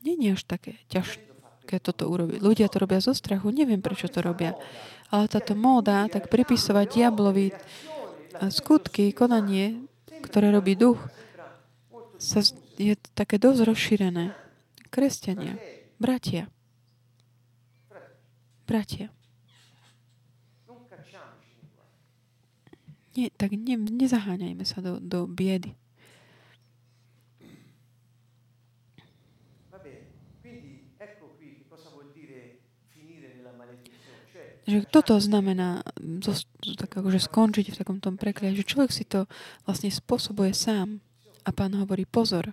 [0.06, 2.44] nie je až také ťažké toto urobiť.
[2.44, 4.54] Ľudia to robia zo strachu, neviem prečo to robia.
[5.10, 7.50] Ale táto móda, tak pripisovať diablovi
[8.52, 9.88] skutky, konanie,
[10.22, 11.00] ktoré robí duch,
[12.20, 12.44] sa,
[12.76, 14.36] je také dosť rozšírené.
[14.92, 15.60] Kresťania,
[16.00, 16.48] bratia,
[18.66, 19.14] bratia.
[23.16, 25.72] Nie, tak ne, nezaháňajme sa do, do biedy.
[34.66, 35.86] že toto znamená
[36.26, 36.34] zo,
[36.74, 39.30] tak akože skončiť v takom tom prekliaži, že človek si to
[39.70, 41.00] vlastne spôsobuje sám.
[41.46, 42.50] A pán hovorí, pozor.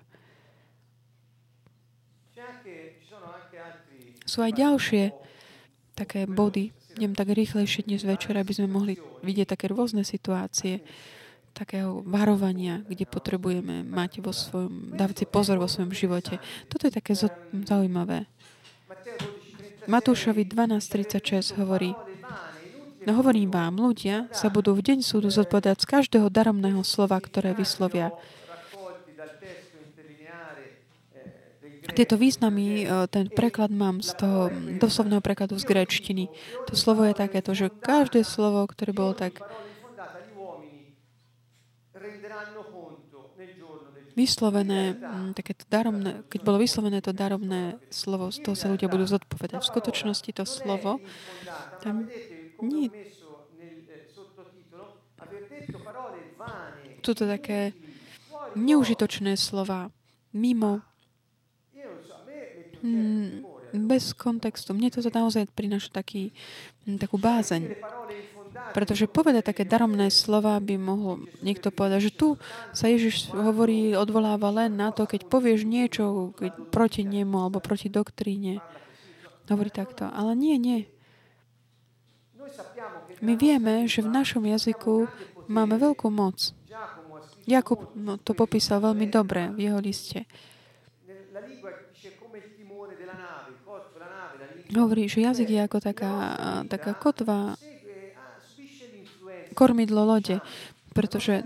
[4.29, 5.22] Sú aj ďalšie
[5.93, 10.85] také body, idem tak rýchlejšie dnes večer, aby sme mohli vidieť také rôzne situácie,
[11.53, 16.41] takého varovania, kde potrebujeme mať vo svojom, dávať si pozor vo svojom živote.
[16.73, 17.13] Toto je také
[17.53, 18.25] zaujímavé.
[19.85, 21.93] Matúšovi 12.36 hovorí,
[23.03, 27.51] No hovorím vám, ľudia sa budú v deň súdu zodpovedať z každého daromného slova, ktoré
[27.51, 28.15] vyslovia.
[31.93, 34.49] Tieto významy, e, ten preklad mám z toho
[34.81, 36.33] doslovného prekladu z gréčtiny.
[36.69, 39.45] To slovo je takéto, že každé slovo, ktoré bolo tak
[44.13, 45.01] vyslovené,
[45.33, 49.65] takéto daromné, keď bolo vyslovené to daromné slovo, z toho sa ľudia budú zodpovedať.
[49.65, 51.01] V skutočnosti to slovo,
[51.81, 52.09] tam
[52.61, 52.93] nie,
[57.03, 57.75] sú také
[58.55, 59.91] neužitočné slova,
[60.37, 60.85] mimo,
[63.73, 64.77] bez kontextu.
[64.77, 66.35] Mne to naozaj prináša taký,
[67.01, 67.79] takú bázeň.
[68.77, 72.29] Pretože povedať také daromné slova by mohol niekto povedať, že tu
[72.77, 77.89] sa Ježiš hovorí, odvoláva len na to, keď povieš niečo keď proti nemu alebo proti
[77.89, 78.61] doktríne.
[79.49, 80.09] Hovorí takto.
[80.09, 80.81] Ale nie, nie.
[83.25, 85.09] My vieme, že v našom jazyku
[85.49, 86.53] máme veľkú moc.
[87.43, 87.91] Jakub
[88.23, 90.29] to popísal veľmi dobre v jeho liste.
[94.73, 96.13] Hovorí, že jazyk je ako taká,
[96.65, 97.61] taká kotva,
[99.53, 100.41] kormidlo lode,
[100.97, 101.45] pretože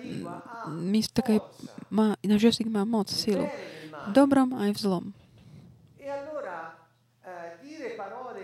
[0.71, 1.43] my také,
[1.91, 3.51] má, náš jazyk má moc, silu.
[4.07, 5.05] V dobrom aj v zlom.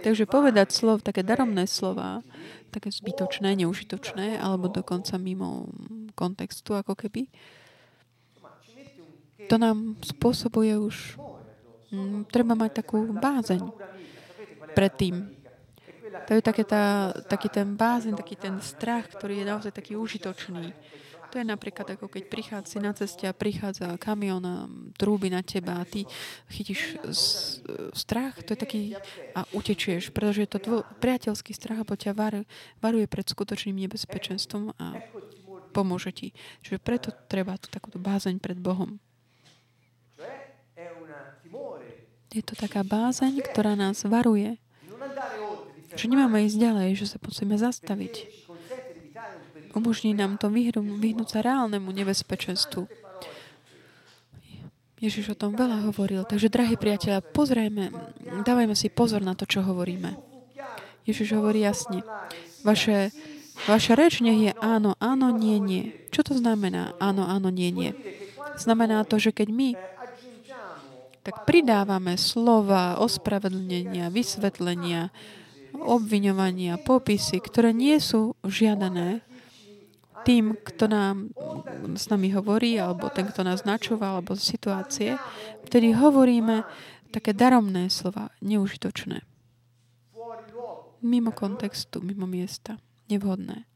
[0.03, 2.27] Takže povedať slov, také daromné slova,
[2.75, 5.71] také zbytočné, neužitočné, alebo dokonca mimo
[6.18, 7.31] kontextu, ako keby,
[9.47, 11.18] to nám spôsobuje už,
[11.95, 13.62] mm, treba mať takú bázeň
[14.75, 15.43] predtým.
[16.29, 20.73] To je také tá, taký ten bázen, taký ten strach, ktorý je naozaj taký užitočný.
[21.33, 24.69] To je napríklad ako keď prichádza na ceste a prichádza kamión a
[25.01, 26.05] trúby na teba a ty
[26.53, 27.01] chytíš
[27.97, 28.83] strach, to je taký
[29.33, 32.45] a utečieš, pretože je to tvoj priateľský strach, a ťa var,
[32.85, 35.01] varuje pred skutočným nebezpečenstvom a
[35.73, 36.37] pomôže ti.
[36.61, 39.01] Čiže preto treba tú takúto bázeň pred Bohom.
[42.29, 44.61] Je to taká bázeň, ktorá nás varuje
[45.97, 48.15] že nemáme ísť ďalej, že sa musíme zastaviť.
[49.73, 52.85] Umožní nám to vyhnúť sa reálnemu nebezpečenstvu.
[55.03, 56.23] Ježiš o tom veľa hovoril.
[56.23, 57.91] Takže, drahí priatelia, pozrejme,
[58.47, 60.15] dávajme si pozor na to, čo hovoríme.
[61.03, 62.07] Ježiš hovorí jasne.
[62.63, 63.11] Vaše,
[63.67, 65.91] vaša reč nech je áno, áno, nie, nie.
[66.15, 67.91] Čo to znamená áno, áno, nie, nie?
[68.55, 69.69] Znamená to, že keď my
[71.23, 75.11] tak pridávame slova, ospravedlnenia, vysvetlenia,
[75.77, 79.25] obviňovania, popisy, ktoré nie sú žiadané
[80.23, 81.35] tým, kto nám
[81.99, 85.19] s nami hovorí, alebo ten, kto nás načúva, alebo situácie,
[85.67, 86.63] vtedy hovoríme
[87.11, 89.27] také daromné slova, neužitočné.
[91.03, 92.79] Mimo kontextu, mimo miesta.
[93.11, 93.67] Nevhodné.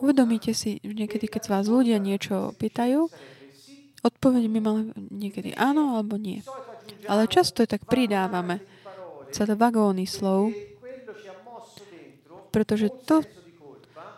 [0.00, 3.12] Uvedomíte si, niekedy, keď vás ľudia niečo pýtajú,
[4.00, 6.40] Odpoveď mi mala niekedy áno alebo nie.
[7.04, 8.64] Ale často tak pridávame
[9.30, 10.50] celé vagóny slov,
[12.50, 13.22] pretože to,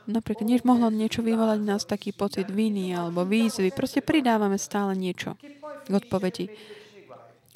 [0.09, 3.75] napríklad než mohlo niečo vyvolať nás taký pocit viny alebo výzvy.
[3.75, 5.37] Proste pridávame stále niečo
[5.85, 6.47] k odpovedi.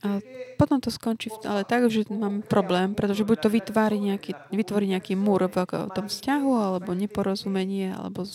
[0.05, 0.21] A
[0.61, 5.17] potom to skončí ale tak, že mám problém, pretože buď to vytvorí nejaký, vytvorí nejaký
[5.17, 8.29] múr v tom vzťahu, alebo neporozumenie, alebo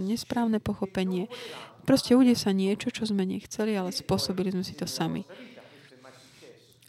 [0.00, 1.28] nesprávne pochopenie.
[1.82, 5.26] Proste ude sa niečo, čo sme nechceli, ale spôsobili sme si to sami.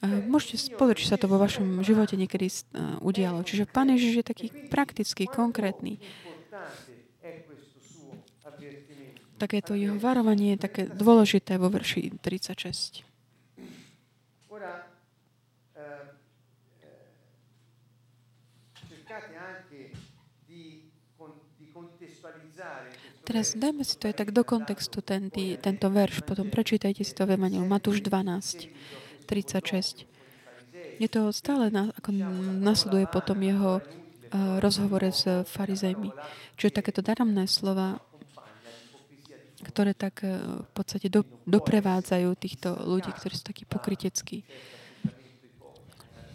[0.03, 2.51] Môžete pozrieť, či sa to vo vašom živote niekedy
[2.99, 3.39] udialo.
[3.47, 5.95] Čiže Pán Ježiš je taký praktický, konkrétny.
[9.39, 13.12] Takéto jeho varovanie je také dôležité vo verši 36.
[23.23, 27.15] Teraz dajme si to aj tak do kontextu, ten, tý, tento verš, potom prečítajte si
[27.15, 28.67] to v Evangeliu, Matúš 12,
[29.23, 30.03] 36.
[30.99, 32.11] Je to stále, na, ako
[32.59, 36.11] nasleduje potom jeho uh, rozhovore s farizejmi.
[36.59, 38.03] Čiže takéto daramné slova,
[39.71, 44.43] ktoré tak uh, v podstate do, doprevádzajú týchto ľudí, ktorí sú takí pokryteckí.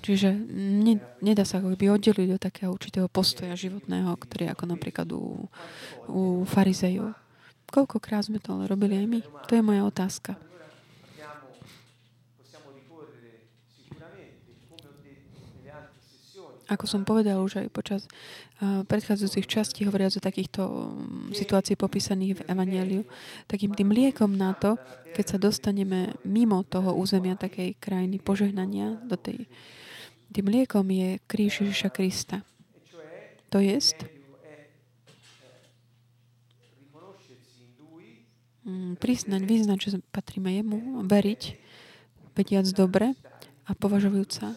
[0.08, 5.04] Čiže ne, nedá sa ako by oddeliť do takého určitého postoja životného, ktorý ako napríklad
[5.12, 5.52] u,
[6.08, 7.12] u farizejov.
[7.68, 9.20] Koľkokrát sme to ale robili aj my?
[9.20, 10.32] To je moja otázka.
[16.72, 18.08] Ako som povedal už aj počas
[18.60, 23.02] predchádzajúcich častí, hovoriac o takýchto um, situácií popísaných v Evangeliu,
[23.44, 24.80] takým tým liekom na to,
[25.12, 29.48] keď sa dostaneme mimo toho územia takej krajiny požehnania do tej
[30.32, 32.44] tým liekom je kríž Ježiša Krista.
[33.48, 33.96] To jest
[38.68, 41.42] mm, priznať, vyznať, že patríme jemu, veriť,
[42.36, 43.16] vediac dobre
[43.64, 44.52] a považujúca,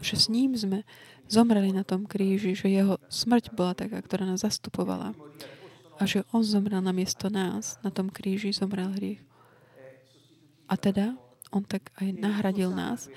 [0.00, 0.88] že s ním sme
[1.28, 5.12] zomreli na tom kríži, že jeho smrť bola taká, ktorá nás zastupovala
[5.96, 9.20] a že on zomrel na miesto nás, na tom kríži zomrel hriech.
[10.66, 11.16] A teda
[11.52, 13.08] on tak aj nahradil nás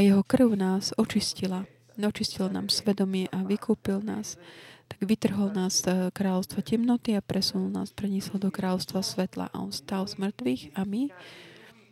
[0.00, 1.68] a jeho krv nás očistila.
[2.00, 4.40] Očistil nám svedomie a vykúpil nás.
[4.88, 9.52] Tak vytrhol nás z kráľovstva temnoty a presunul nás, preniesol do kráľovstva svetla.
[9.52, 11.12] A on stal z mŕtvych a my,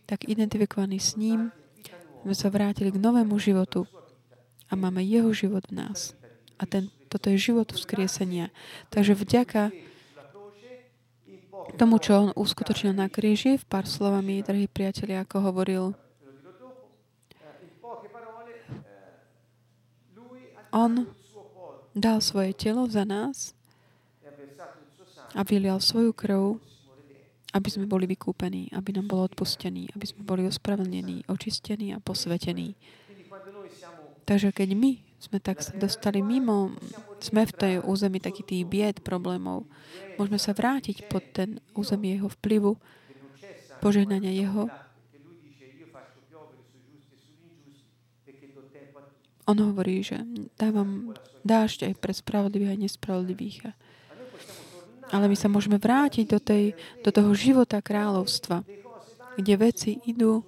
[0.08, 1.52] tak identifikovaní s ním,
[2.24, 3.84] sme sa vrátili k novému životu
[4.72, 6.16] a máme jeho život v nás.
[6.56, 8.48] A ten, toto je život vzkriesenia.
[8.88, 9.68] Takže vďaka
[11.76, 15.92] tomu, čo on uskutočnil na kríži, v pár slovami, drahí priatelia, ako hovoril
[20.78, 21.10] On
[21.90, 23.50] dal svoje telo za nás
[25.34, 26.62] a vylial svoju krv,
[27.50, 32.78] aby sme boli vykúpení, aby nám bolo odpustený, aby sme boli ospravedlnení, očistení a posvetení.
[34.22, 36.70] Takže keď my sme tak dostali mimo,
[37.18, 39.66] sme v tej území taký tých bied, problémov,
[40.14, 42.78] môžeme sa vrátiť pod ten územie jeho vplyvu,
[43.82, 44.70] požehnania jeho
[49.48, 50.20] On hovorí, že
[50.60, 53.56] dávam dážď aj pre spravodlivých a nespravodlivých.
[55.08, 58.60] Ale my sa môžeme vrátiť do, tej, do toho života kráľovstva,
[59.40, 60.44] kde veci idú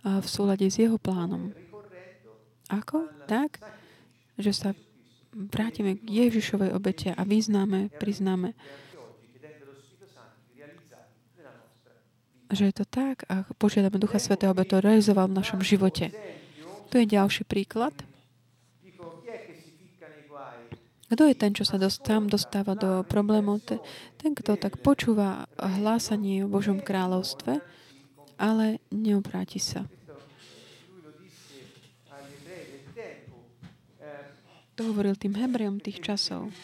[0.00, 1.52] v súlade s jeho plánom.
[2.72, 3.12] Ako?
[3.28, 3.60] Tak,
[4.40, 4.72] že sa
[5.36, 8.56] vrátime k Ježišovej obete a vyznáme, priznáme,
[12.48, 16.08] že je to tak a požiadame Ducha Svetého, aby to realizoval v našom živote.
[16.88, 17.92] To je ďalší príklad.
[21.08, 23.64] Kto je ten, čo sa tam dostáva do problémov?
[24.20, 27.64] Ten, kto tak počúva hlásanie o Božom kráľovstve,
[28.36, 29.88] ale neobráti sa.
[34.78, 36.54] To hovoril tým Hebrejom tých časov.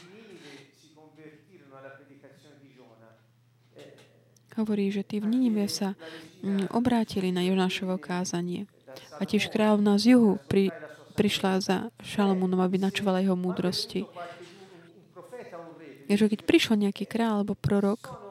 [4.54, 5.98] Hovorí, že tí v Ninive sa
[6.46, 8.70] mm, obrátili na Jonášovo kázanie.
[9.18, 10.70] A tiež kráľovná z juhu pri,
[11.14, 14.04] prišla za Šalamúnom, aby načovala jeho múdrosti.
[16.10, 18.24] Že keď prišiel nejaký kráľ alebo prorok,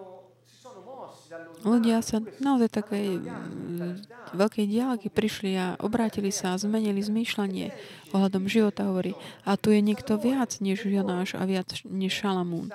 [1.63, 3.93] ľudia sa naozaj takej mm,
[4.35, 7.71] veľkej diálky prišli a obrátili sa a zmenili zmýšľanie
[8.11, 9.15] ohľadom života, hovorí.
[9.47, 12.69] A tu je niekto viac než Jonáš a viac než Šalamún.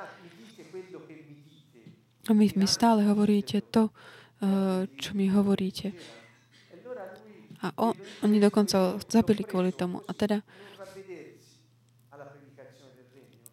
[2.29, 3.89] A my, my stále hovoríte to,
[4.41, 5.97] eh, čo mi hovoríte.
[7.59, 9.99] A on, oni dokonca zabili kvôli tomu.
[10.07, 10.47] A teda,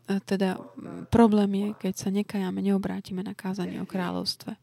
[0.05, 0.61] a teda
[1.09, 4.53] problém je, keď sa nekajáme, neobrátime na kázanie o kráľovstve.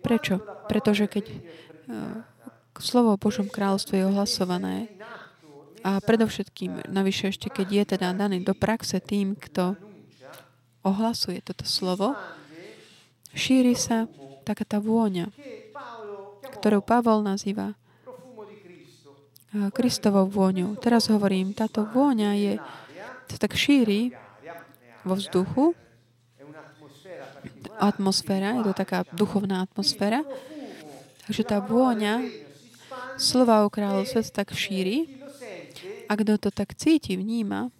[0.00, 0.40] Prečo?
[0.70, 2.22] Pretože keď uh,
[2.78, 4.76] slovo o Božom kráľovstve je ohlasované
[5.84, 9.76] a predovšetkým, navyše ešte, keď je teda daný do praxe tým, kto
[10.86, 12.14] ohlasuje toto slovo,
[13.34, 14.06] šíri sa
[14.46, 15.30] taká tá vôňa,
[16.62, 17.74] ktorú Pavol nazýva
[19.72, 20.76] Kristovou vôňou.
[20.76, 22.52] Teraz hovorím, táto vôňa je,
[23.30, 24.12] sa tak šíri
[25.06, 25.72] vo vzduchu,
[27.76, 30.24] atmosféra, je to taká duchovná atmosféra,
[31.26, 32.24] takže tá vôňa
[33.20, 35.20] slova o kráľovstve sa tak šíri.
[36.06, 37.74] A kto to tak cíti, vníma,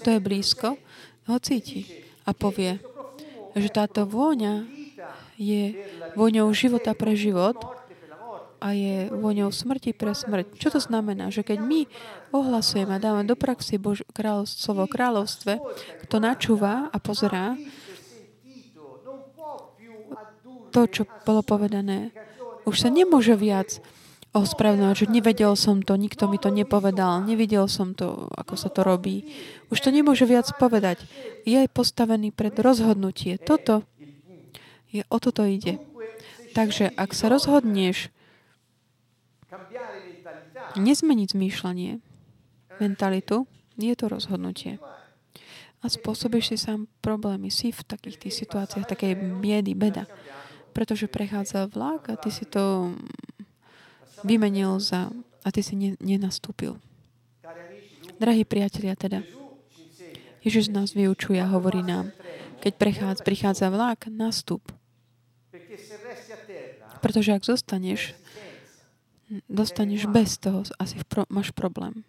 [0.00, 0.80] kto je blízko,
[1.28, 1.84] ho cíti
[2.24, 2.80] a povie,
[3.52, 4.64] že táto vôňa
[5.36, 5.76] je
[6.16, 7.60] vôňou života pre život
[8.64, 10.56] a je vôňou smrti pre smrť.
[10.56, 11.28] Čo to znamená?
[11.28, 11.84] Že keď my
[12.32, 15.52] ohlasujeme a dávame do praxi Bož- kráľovstvo, kráľovstve,
[16.08, 17.60] kto načúva a pozerá,
[20.72, 22.08] to, čo bolo povedané,
[22.64, 23.84] už sa nemôže viac
[24.34, 28.82] ospravedlňovať, že nevedel som to, nikto mi to nepovedal, nevidel som to, ako sa to
[28.82, 29.30] robí.
[29.70, 30.98] Už to nemôže viac povedať.
[31.46, 33.38] Je postavený pred rozhodnutie.
[33.38, 33.86] Toto
[34.90, 35.78] je, o toto ide.
[36.56, 38.10] Takže ak sa rozhodneš
[40.78, 41.92] nezmeniť zmýšľanie,
[42.78, 43.46] mentalitu,
[43.78, 44.78] je to rozhodnutie.
[45.84, 47.52] A spôsobíš si sám problémy.
[47.52, 50.08] Si v takých tých situáciách takej biedy, beda.
[50.72, 52.96] Pretože prechádza vlak a ty si to
[54.24, 55.12] vymenil za...
[55.44, 56.80] a ty si ne, nenastúpil.
[58.16, 59.20] Drahí priatelia, teda,
[60.44, 62.12] Ježiš nás vyučuje a hovorí nám,
[62.60, 64.64] keď prechádza, prichádza vlak, nastup.
[67.04, 68.16] Pretože ak zostaneš,
[69.48, 72.04] dostaneš bez toho, asi pro, máš problém.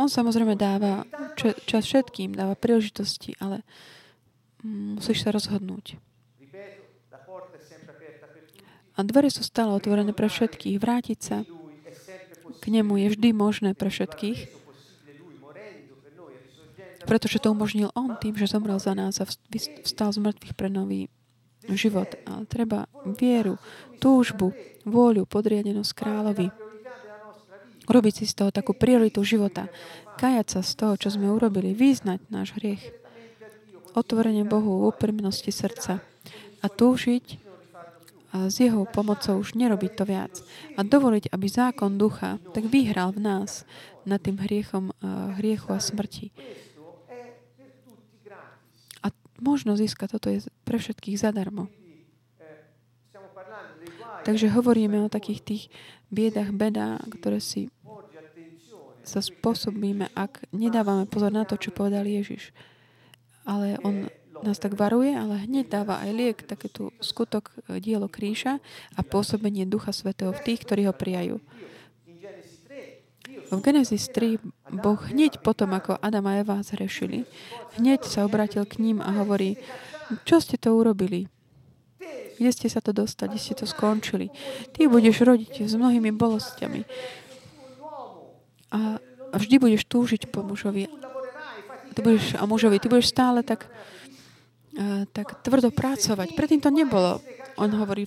[0.00, 1.04] On samozrejme dáva
[1.68, 3.60] čas všetkým, dáva príležitosti, ale
[4.64, 6.00] musíš sa rozhodnúť.
[8.92, 10.76] A dvere sú stále otvorené pre všetkých.
[10.76, 11.48] Vrátiť sa
[12.60, 14.62] k nemu je vždy možné pre všetkých,
[17.08, 19.26] pretože to umožnil on tým, že zomrel za nás a
[19.82, 21.10] vstal z mŕtvych pre nový
[21.70, 22.10] život.
[22.26, 23.58] Ale treba vieru,
[24.02, 24.50] túžbu,
[24.82, 26.48] vôľu, podriadenosť kráľovi.
[27.86, 29.66] Robiť si z toho takú prioritu života.
[30.18, 31.74] Kajať sa z toho, čo sme urobili.
[31.74, 32.82] Význať náš hriech.
[33.92, 36.00] Otvorenie Bohu, úprimnosti srdca.
[36.62, 37.42] A túžiť
[38.32, 40.32] a s jeho pomocou už nerobiť to viac.
[40.80, 43.68] A dovoliť, aby zákon ducha tak vyhral v nás
[44.08, 44.96] nad tým hriechom,
[45.36, 46.32] hriechu a smrti.
[49.42, 51.66] Možno získať toto je pre všetkých zadarmo.
[54.22, 55.62] Takže hovoríme o takých tých
[56.14, 57.74] biedach, bedách, ktoré si
[59.02, 62.54] sa spôsobíme, ak nedávame pozor na to, čo povedal Ježiš.
[63.42, 64.06] Ale on
[64.46, 68.58] nás tak varuje, ale hneď dáva aj liek, takéto skutok e, dielo kríža
[68.98, 71.38] a pôsobenie Ducha Svetého v tých, ktorí ho prijajú.
[73.52, 74.40] V Genesis 3
[74.80, 77.28] Boh hneď potom, ako Adam a Eva zhrešili,
[77.76, 79.60] hneď sa obratil k ním a hovorí,
[80.24, 81.28] čo ste to urobili?
[82.40, 83.36] Kde ste sa to dostali?
[83.36, 84.32] Kde ste to skončili?
[84.72, 86.88] Ty budeš rodiť s mnohými bolestiami.
[88.72, 88.96] A
[89.36, 90.88] vždy budeš túžiť po mužovi.
[91.92, 93.68] Ty budeš, a mužovi, ty budeš stále tak
[95.12, 96.32] tak tvrdo pracovať.
[96.32, 97.20] Predtým to nebolo.
[97.62, 98.02] On hovorí,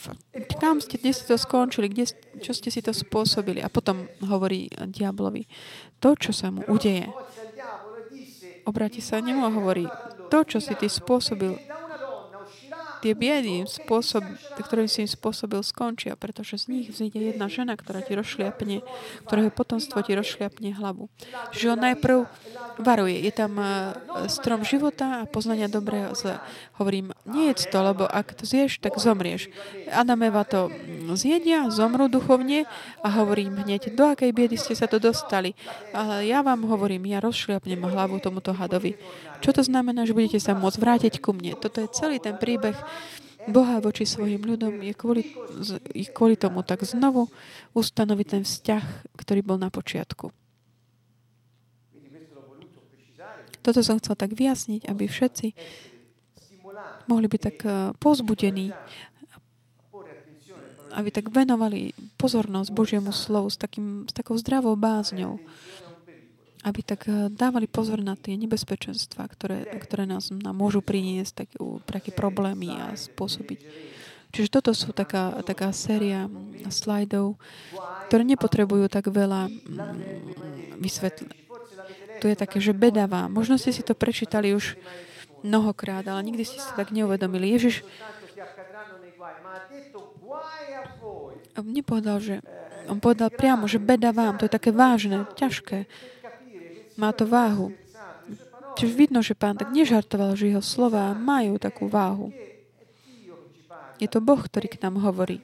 [0.59, 2.11] kam ste, kde ste to skončili, kde,
[2.43, 3.63] čo ste si to spôsobili.
[3.63, 5.47] A potom hovorí diablovi,
[6.03, 7.07] to, čo sa mu udeje.
[8.67, 9.87] Obráti sa nemu a hovorí,
[10.27, 11.55] to, čo si ty spôsobil,
[13.05, 14.25] tie biedy, spôsob,
[14.59, 18.81] ktorý si im spôsobil, skončia, pretože z nich vzíde jedna žena, ktorá ti rozšliapne,
[19.29, 21.07] ktorého potomstvo ti rozšliapne hlavu.
[21.53, 22.17] Že on najprv
[22.83, 23.23] varuje.
[23.23, 23.93] Je tam eh,
[24.27, 26.11] strom života a poznania dobrého.
[26.81, 29.49] Hovorím, nie je to, lebo ak to zješ, tak zomrieš.
[29.89, 30.69] Adam Eva to
[31.17, 32.69] zjedia, zomrú duchovne
[33.01, 35.57] a hovorím hneď, do akej biedy ste sa to dostali.
[35.89, 38.93] Ale ja vám hovorím, ja rozšliapnem hlavu tomuto hadovi.
[39.41, 41.57] Čo to znamená, že budete sa môcť vrátiť ku mne?
[41.57, 42.77] Toto je celý ten príbeh
[43.45, 45.23] Boha voči svojim ľudom je kvôli,
[46.13, 47.29] kvôli tomu tak znovu
[47.77, 50.33] ustanoviť ten vzťah, ktorý bol na počiatku.
[53.61, 55.47] Toto som chcel tak vyjasniť, aby všetci
[57.07, 58.71] mohli byť tak eh, pozbudení,
[60.95, 65.39] aby tak venovali pozornosť Božiemu slovu s, takým, s takou zdravou bázňou
[66.65, 71.49] aby tak eh, dávali pozor na tie nebezpečenstva, ktoré, ktoré nás nám môžu priniesť tak,
[71.85, 73.59] také problémy a spôsobiť.
[74.35, 76.27] Čiže toto sú taká, taká séria
[76.67, 77.39] slajdov,
[78.11, 81.31] ktoré nepotrebujú tak veľa mm, vysvetliť.
[82.19, 83.31] Tu je také, že bedavá.
[83.31, 84.75] Možno ste si to prečítali už
[85.45, 87.53] mnohokrát, ale nikdy ste si tak neuvedomili.
[87.53, 87.85] Ježiš
[91.63, 92.35] nepovedal, že
[92.91, 95.87] on povedal priamo, že beda vám, to je také vážne, ťažké.
[96.99, 97.71] Má to váhu.
[98.75, 102.35] Čiže vidno, že pán tak nežartoval, že jeho slova majú takú váhu.
[103.95, 105.39] Je to Boh, ktorý k nám hovorí.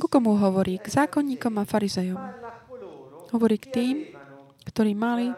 [0.00, 0.80] Ku komu hovorí?
[0.80, 2.20] K zákonníkom a farizejom.
[3.36, 3.96] Hovorí k tým,
[4.64, 5.36] ktorí mali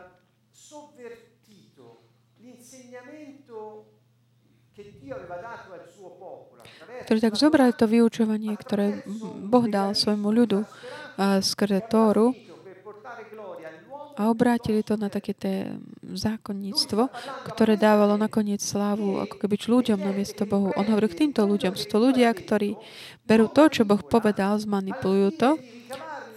[7.02, 9.02] ktorí tak zobrali to vyučovanie, ktoré
[9.48, 10.64] Boh dal svojmu ľudu
[11.42, 12.32] skrze Tóru
[14.12, 15.72] a obrátili to na také té
[16.04, 17.08] zákonníctvo,
[17.48, 20.68] ktoré dávalo nakoniec slávu ako keby ľuďom na miesto Bohu.
[20.76, 21.80] On hovorí k týmto ľuďom.
[21.80, 22.76] Sú to ľudia, ktorí
[23.24, 25.50] berú to, čo Boh povedal, zmanipulujú to,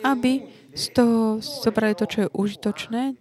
[0.07, 3.19] aby z toho zobrali to, čo je užitočné,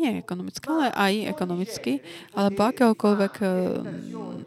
[0.00, 1.92] nie ekonomicky, ale aj ekonomicky,
[2.32, 3.50] alebo akéhokoľvek uh,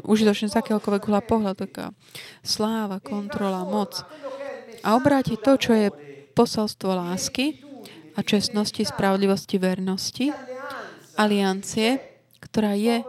[0.02, 1.86] užitočné z akéhokoľvek hľa pohľadu, taká
[2.42, 4.02] sláva, kontrola, moc.
[4.82, 5.88] A obrátiť to, čo je
[6.34, 7.62] posolstvo lásky,
[8.14, 10.30] a čestnosti, spravodlivosti, vernosti,
[11.18, 11.98] aliancie,
[12.42, 13.02] ktorá je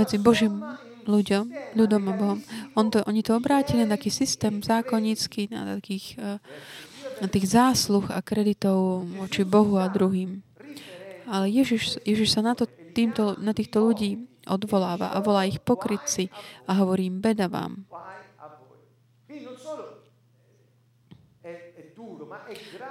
[0.00, 0.64] medzi Božím
[1.04, 2.40] ľuďom, ľudom a Bohom.
[2.74, 6.40] On to, oni to obrátili na taký systém zákonnícky, na takých eh,
[7.16, 10.44] na tých zásluh a kreditov voči Bohu a druhým.
[11.26, 16.30] Ale Ježiš, Ježiš sa na, to, týmto, na týchto ľudí odvoláva a volá ich pokrytci
[16.70, 17.84] a hovorí im beda vám.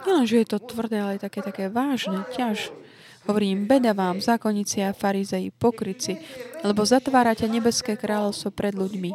[0.06, 2.70] Nielen, že je to tvrdé, ale také, také vážne, ťaž.
[3.26, 6.22] Hovorím, beda vám, zákonníci a farizei, pokryci,
[6.62, 9.12] lebo zatvárate nebeské kráľovstvo pred ľuďmi.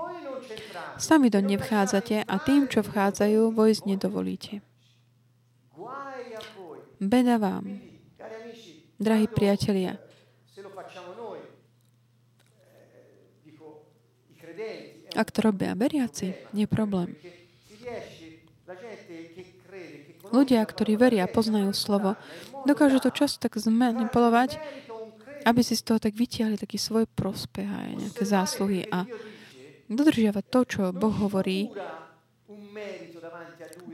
[0.98, 4.54] Sami do nevchádzate a tým, čo vchádzajú, vojsť nedovolíte.
[7.00, 7.89] Beda vám,
[9.00, 9.96] drahí priatelia.
[15.16, 17.16] Ak to robia veriaci, nie problém.
[20.30, 22.14] Ľudia, ktorí veria, poznajú slovo,
[22.62, 24.62] dokážu to často tak zmanipulovať,
[25.42, 29.08] aby si z toho tak vytiahli taký svoj prospech a nejaké zásluhy a
[29.90, 31.74] dodržiavať to, čo Boh hovorí,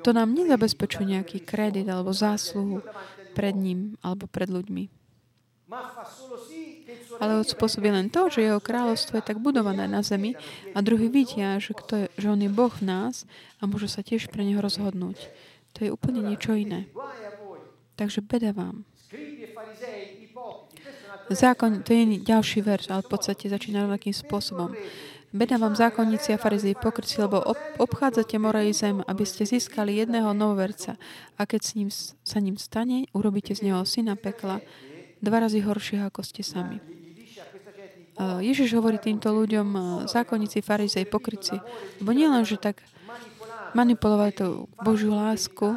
[0.05, 2.85] to nám nezabezpečuje nejaký kredit alebo zásluhu
[3.33, 4.96] pred ním alebo pred ľuďmi.
[7.19, 10.39] Ale spôsobí len to, že jeho kráľovstvo je tak budované na zemi
[10.75, 13.27] a druhý vidia, že, kto je, že on je Boh v nás
[13.59, 15.19] a môžu sa tiež pre neho rozhodnúť.
[15.75, 16.87] To je úplne niečo iné.
[17.99, 18.87] Takže beda vám.
[21.27, 24.71] Zákon, to je ďalší verš, ale v podstate začína rovnakým spôsobom.
[25.35, 30.31] Beda vám zákonníci a farizei pokrci, lebo ob, obchádzate morej zem, aby ste získali jedného
[30.31, 30.95] novoverca.
[31.35, 31.91] A keď s ním,
[32.23, 34.63] sa ním stane, urobíte z neho syna pekla,
[35.21, 36.81] dva razy horšieho, ako ste sami.
[38.17, 39.69] Ježiš hovorí týmto ľuďom,
[40.09, 41.61] zákonníci, farizei, pokryci,
[42.01, 42.81] lebo nie len, že tak
[43.77, 44.49] manipulovať tú
[44.81, 45.77] Božiu lásku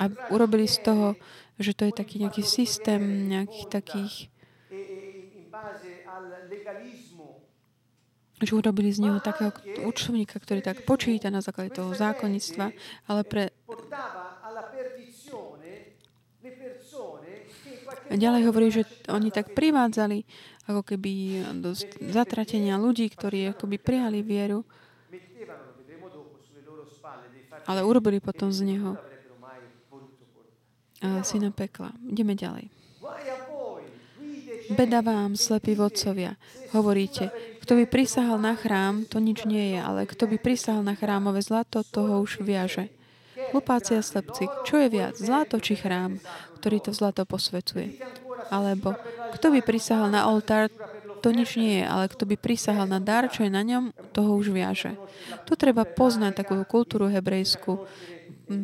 [0.00, 1.06] a urobili z toho,
[1.60, 4.14] že to je taký nejaký systém nejakých takých
[8.38, 9.50] že urobili z neho takého
[9.82, 12.70] účtovníka, ktorý tak počíta na základe toho zákonnictva,
[13.10, 13.50] ale pre...
[18.08, 20.24] Ďalej hovorí, že oni tak privádzali
[20.68, 21.12] ako keby
[21.60, 21.76] do
[22.12, 24.64] zatratenia ľudí, ktorí akoby prijali vieru
[27.68, 28.96] ale urobili potom z neho
[31.20, 31.92] syna pekla.
[32.08, 32.72] Ideme ďalej.
[34.68, 36.36] Beda vám, slepí vodcovia,
[36.76, 37.32] hovoríte,
[37.64, 41.40] kto by prisahal na chrám, to nič nie je, ale kto by prisahal na chrámové
[41.40, 42.92] zlato, toho už viaže.
[43.50, 46.20] Hlupáci a slepci, čo je viac, zlato či chrám,
[46.60, 48.00] ktorý to zlato posvetuje?
[48.48, 48.96] Alebo
[49.36, 50.72] kto by prisahal na oltár,
[51.18, 54.38] to nič nie je, ale kto by prisahal na dar, čo je na ňom, toho
[54.38, 54.94] už viaže.
[55.44, 57.84] Tu treba poznať takú kultúru hebrejskú,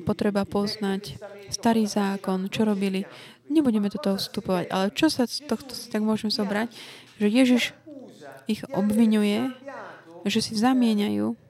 [0.07, 1.21] potreba poznať
[1.53, 3.05] starý zákon, čo robili.
[3.53, 6.73] Nebudeme do toho vstupovať, ale čo sa z tohto tak môžeme zobrať,
[7.21, 7.63] že Ježiš
[8.49, 9.53] ich obvinuje,
[10.25, 11.44] že si zamieňajú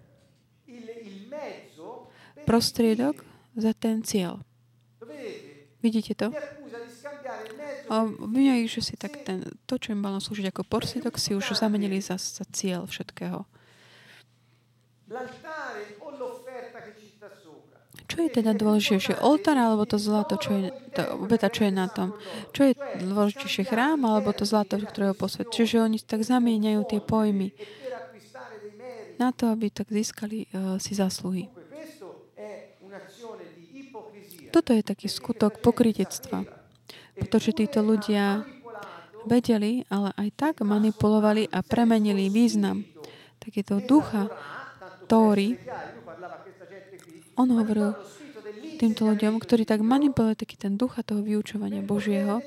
[2.45, 3.25] prostriedok
[3.57, 4.45] za ten cieľ.
[5.85, 6.33] Vidíte to?
[7.93, 12.01] Obvinujú, že si tak ten, to, čo im malo slúžiť ako porsitok, si už zamenili
[12.01, 13.45] za, za cieľ všetkého.
[18.05, 19.21] Čo je teda dôležitejšie?
[19.21, 22.17] Oltár alebo to zlato, čo je, to obeta, čo je na tom?
[22.57, 22.73] Čo je
[23.05, 23.69] dôležitejšie?
[23.69, 25.53] Chrám alebo to zlato, ktorého posvet?
[25.53, 27.53] Čiže oni tak zamieňajú tie pojmy
[29.21, 31.54] na to, aby tak získali uh, si zasluhy.
[34.55, 36.47] Toto je taký skutok pokrytectva.
[37.19, 38.47] Pretože títo ľudia
[39.27, 42.87] vedeli, ale aj tak manipulovali a premenili význam
[43.43, 44.31] takéto ducha
[45.11, 45.59] Tóry.
[47.35, 47.99] On hovoril
[48.79, 52.39] týmto ľuďom, ktorí tak manipulujú taký ten ducha toho vyučovania Božieho,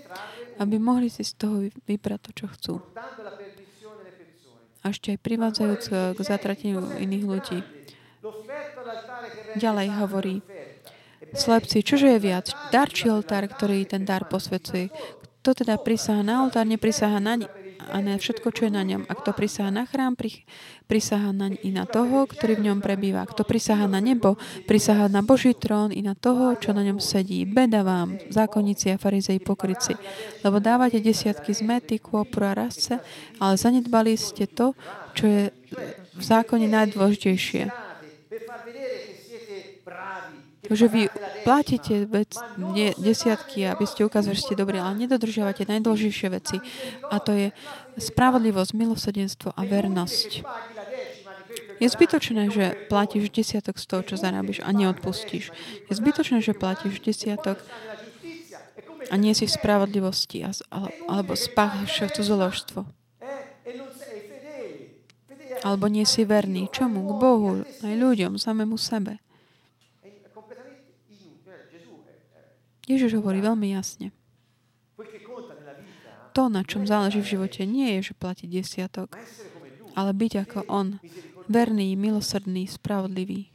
[0.63, 2.73] aby mohli si z toho vybrať to, čo chcú.
[4.79, 5.83] A ešte aj privádzajúc
[6.15, 7.59] k zatrateniu iných ľudí.
[9.59, 10.39] Ďalej hovorí,
[11.33, 12.51] slepci, čože je viac?
[12.71, 14.91] Dar či oltár, ktorý ten dar posvedcuje?
[15.41, 17.39] Kto teda prisáha na oltár, neprisáha na,
[17.87, 19.07] a na všetko, čo je na ňom.
[19.07, 20.19] A kto prisáha na chrám,
[20.91, 23.23] prisáha na, i na toho, ktorý v ňom prebýva.
[23.23, 24.35] Kto prisáha na nebo,
[24.67, 27.47] prisáha na Boží trón i na toho, čo na ňom sedí.
[27.47, 29.95] Beda vám, zákonníci a farizei pokryci,
[30.43, 32.99] lebo dávate desiatky zmety, kôpru a rasce,
[33.39, 34.75] ale zanedbali ste to,
[35.15, 35.43] čo je
[36.17, 37.86] v zákone najdôležitejšie
[40.71, 41.07] že vy
[41.47, 46.57] platíte vec, nie, desiatky, aby ste ukázali, že ste dobrí, ale nedodržiavate najdôležitejšie veci.
[47.07, 47.47] A to je
[47.97, 50.43] spravodlivosť, milosrdenstvo a vernosť.
[51.77, 55.53] Je zbytočné, že platíš desiatok z toho, čo zarábiš a neodpustíš.
[55.85, 57.61] Je zbytočné, že platíš desiatok
[59.07, 60.41] a nie si v spravodlivosti
[61.05, 62.81] alebo spáchaš cudzoložstvo.
[65.65, 66.69] Alebo nie si verný.
[66.69, 67.01] Čomu?
[67.01, 67.51] K Bohu,
[67.81, 69.17] aj ľuďom, samému sebe.
[72.87, 74.15] Ježiš hovorí veľmi jasne.
[76.31, 79.19] To, na čom záleží v živote, nie je, že platí desiatok,
[79.97, 81.01] ale byť ako On,
[81.51, 83.51] verný, milosrdný, spravodlivý.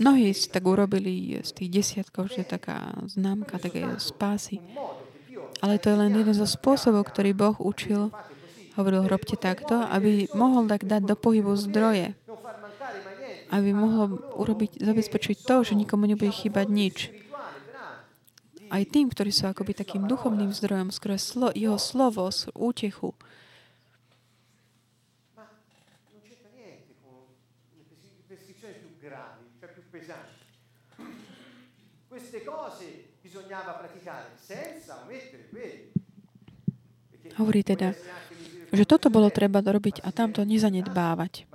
[0.00, 4.62] Mnohí si tak urobili z tých desiatkov, že je taká známka také spásy.
[5.60, 8.08] Ale to je len jeden zo spôsobov, ktorý Boh učil.
[8.78, 12.14] Hovoril, robte takto, aby mohol tak dať do pohybu zdroje
[13.50, 16.96] aby mohol urobiť, zabezpečiť to, že nikomu nebude chýbať nič.
[18.70, 23.10] Aj tým, ktorí sú akoby takým duchovným zdrojom, skôr slo, jeho slovo, útechu.
[37.34, 37.94] Hovorí teda,
[38.70, 41.50] že toto bolo treba robiť a tamto nezanedbávať.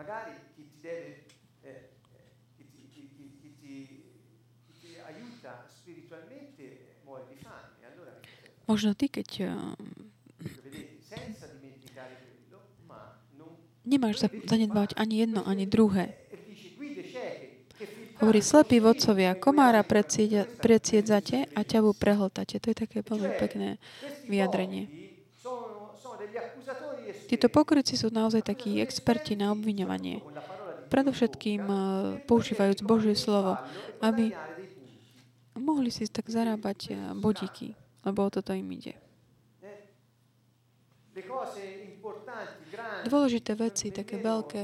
[8.66, 9.54] Možno ty, keď eh,
[13.86, 16.18] nemáš zanedbávať ani jedno, ani druhé.
[18.16, 19.84] Hovorí, slepí vodcovia, komára
[20.64, 22.64] predsiedzate a ťavu prehltate.
[22.64, 23.76] To je také veľmi pekné
[24.32, 24.88] vyjadrenie.
[27.26, 30.22] Títo pokryci sú naozaj takí experti na obviňovanie.
[30.90, 31.82] Predovšetkým eh,
[32.30, 33.58] používajúc Božie slovo,
[34.02, 34.32] aby
[35.58, 37.74] mohli si tak zarábať eh, bodíky
[38.06, 38.94] lebo o toto im ide.
[43.10, 44.62] Dôležité veci, také veľké,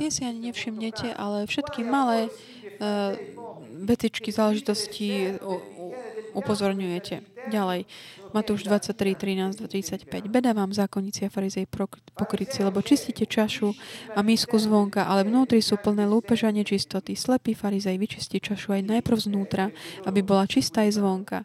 [0.00, 3.12] tie si ani nevšimnete, ale všetky malé uh,
[3.84, 5.36] vecičky, záležitosti
[6.32, 7.35] upozorňujete.
[7.46, 7.86] Ďalej,
[8.34, 10.26] Matúš 23, 13, 35.
[10.26, 11.70] Beda vám, zákonníci a farizej
[12.18, 13.70] pokryci, lebo čistíte čašu
[14.12, 17.14] a mísku zvonka, ale vnútri sú plné lúpeža nečistoty.
[17.14, 19.70] Slepý farizej vyčistí čašu aj najprv znútra,
[20.02, 21.38] aby bola čistá aj zvonka.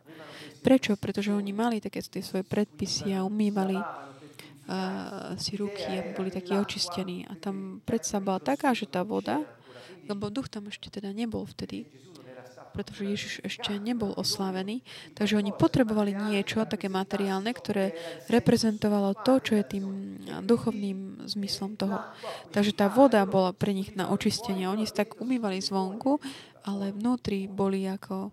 [0.65, 0.97] Prečo?
[0.97, 6.57] Pretože oni mali také tie svoje predpisy a umývali uh, si ruky, aby boli takí
[6.57, 7.29] očistení.
[7.29, 9.41] A tam predsa bola taká, že tá voda,
[10.09, 11.85] lebo duch tam ešte teda nebol vtedy,
[12.71, 14.81] pretože Ježiš ešte nebol oslávený.
[15.13, 17.93] Takže oni potrebovali niečo také materiálne, ktoré
[18.31, 19.85] reprezentovalo to, čo je tým
[20.43, 21.99] duchovným zmyslom toho.
[22.55, 24.65] Takže tá voda bola pre nich na očistenie.
[24.71, 26.17] Oni sa tak umývali zvonku,
[26.65, 28.31] ale vnútri boli ako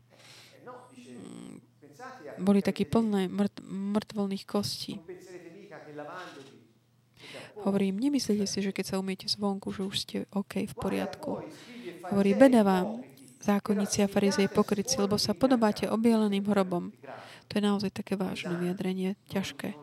[0.94, 1.54] mm,
[2.38, 5.02] boli takí plné mŕt, mŕtvolných kostí.
[7.66, 11.42] Hovorím, nemyslíte si, že keď sa umiete zvonku, že už ste OK, v poriadku.
[12.06, 13.02] Hovorí, beda vám,
[13.42, 16.90] zákonníci a farizej pokryci, lebo sa podobáte obieleným hrobom.
[17.48, 19.74] To je naozaj také vážne vyjadrenie, ťažké.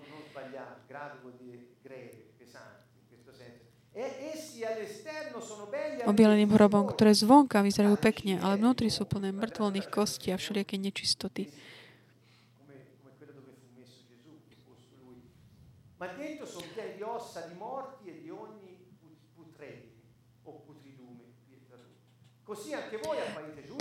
[6.05, 11.49] Obieleným hrobom, ktoré zvonka vyzerajú pekne, ale vnútri sú plné mŕtvolných kostí a všelijaké nečistoty.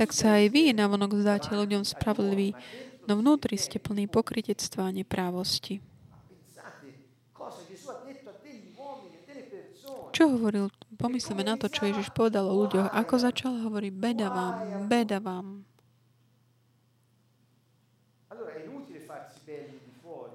[0.00, 2.56] Tak sa aj vy navonok zdáte ľuďom spravodliví,
[3.04, 5.84] no vnútri ste plný pokrytectva a neprávosti.
[10.14, 10.70] Čo hovoril?
[10.94, 12.86] Pomyslíme na to, čo Ježiš povedal o ľuďoch.
[12.94, 14.54] Ako začal hovoriť, beda vám,
[14.86, 15.66] beda vám.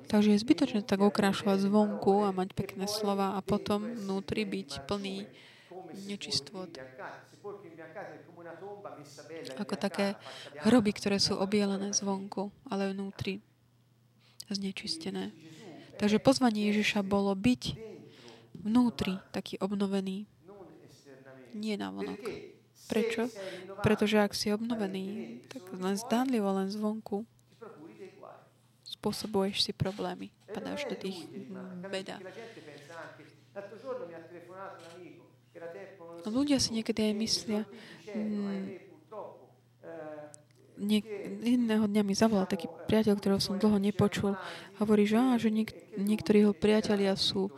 [0.10, 5.30] Takže je zbytočné tak okrášľať zvonku a mať pekné slova a potom vnútri byť plný
[6.10, 6.76] nečistot.
[9.60, 10.16] Ako také
[10.64, 13.40] hroby, ktoré sú obielené zvonku, ale vnútri
[14.50, 15.32] znečistené.
[16.00, 17.76] Takže pozvanie Ježiša bolo byť
[18.64, 20.26] vnútri taký obnovený,
[21.54, 22.22] nie na vonok.
[22.90, 23.30] Prečo?
[23.86, 27.22] Pretože ak si obnovený, tak len zdánlivo, len zvonku,
[28.84, 30.34] spôsobuješ si problémy.
[30.50, 31.30] Padáš do tých
[31.88, 32.18] beda.
[36.30, 37.62] Ľudia si niekedy aj myslia,
[38.14, 38.90] mm,
[40.80, 41.10] niek-
[41.68, 44.40] dňa mi zavolal taký priateľ, ktorého som dlho nepočul.
[44.80, 47.52] Hovorí, že, á, že niek- niektorí jeho priatelia sú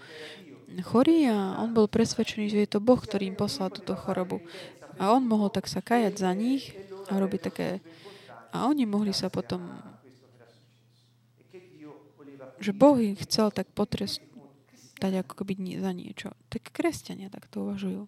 [0.79, 4.39] chorí a on bol presvedčený, že je to Boh, ktorý im poslal túto chorobu.
[4.95, 6.73] A on mohol tak sa kajať za nich
[7.11, 7.67] a robiť také...
[8.51, 9.59] A oni mohli sa potom...
[12.61, 13.67] Že Boh ich chcel tak
[15.01, 16.29] potrestať ako keby za niečo.
[16.53, 18.05] Tak kresťania tak to uvažujú.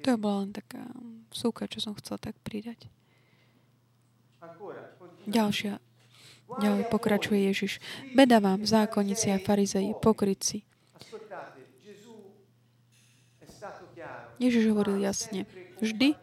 [0.00, 0.80] To bola len taká
[1.28, 2.88] súka, čo som chcel tak pridať.
[5.28, 5.76] Ďalšia.
[6.50, 7.78] Ďalej pokračuje Ježiš.
[8.16, 10.64] Beda vám, zákonníci a farizeji, pokryci.
[14.40, 15.44] Ježiš hovoril jasne.
[15.84, 16.16] Vždy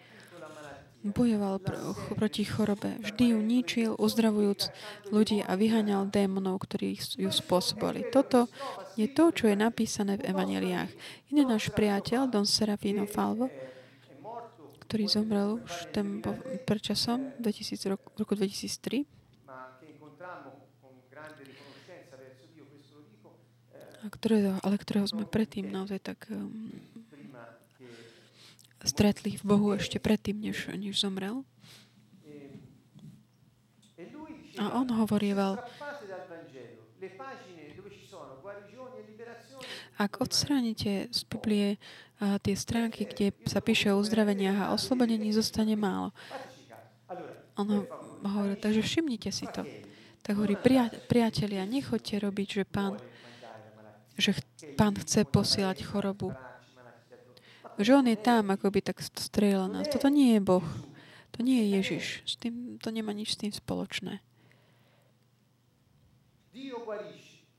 [1.12, 1.80] bojoval pr-
[2.16, 3.00] proti chorobe.
[3.04, 4.72] Vždy ju ničil, uzdravujúc
[5.12, 8.08] ľudí a vyháňal démonov, ktorí ju spôsobili.
[8.12, 8.52] Toto
[9.00, 10.92] je to, čo je napísané v evaneliách.
[11.32, 13.52] Iný náš priateľ, Don Serafino Falvo,
[14.88, 16.24] ktorý zomrel už ten
[16.64, 19.18] pred časom, 2000, roku, roku 2003,
[23.98, 26.72] a ktorého, ale ktorého sme predtým naozaj tak um,
[28.84, 31.46] stretli v Bohu ešte predtým, než, než zomrel.
[34.58, 35.62] A on hovorieval,
[39.98, 41.82] Ak odstránite z Biblie
[42.22, 46.14] tie stránky, kde sa píše o uzdraveniach a oslobodení, zostane málo.
[47.58, 47.66] On
[48.22, 49.66] hovorí, takže všimnite si to.
[50.22, 50.54] Tak hovorí,
[51.10, 53.02] priatelia, nechoďte robiť, že pán,
[54.14, 54.38] že
[54.78, 56.30] pán chce posielať chorobu.
[57.78, 59.86] Že on je tam, ako by tak strieľa nás.
[59.86, 60.66] Toto nie je Boh.
[61.38, 62.06] To nie je Ježiš.
[62.26, 64.26] S tým, to nemá nič s tým spoločné.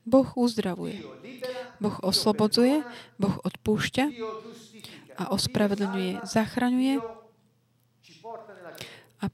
[0.03, 0.99] Boh uzdravuje.
[1.79, 2.83] Boh oslobodzuje,
[3.15, 4.05] Boh odpúšťa
[5.15, 6.99] a ospravedlňuje, zachraňuje
[9.19, 9.25] a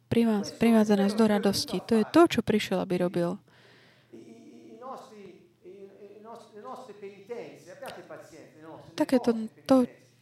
[0.62, 1.82] privádza nás do radosti.
[1.90, 3.42] To je to, čo prišiel, aby robil.
[8.96, 9.30] Takéto
[9.68, 9.76] to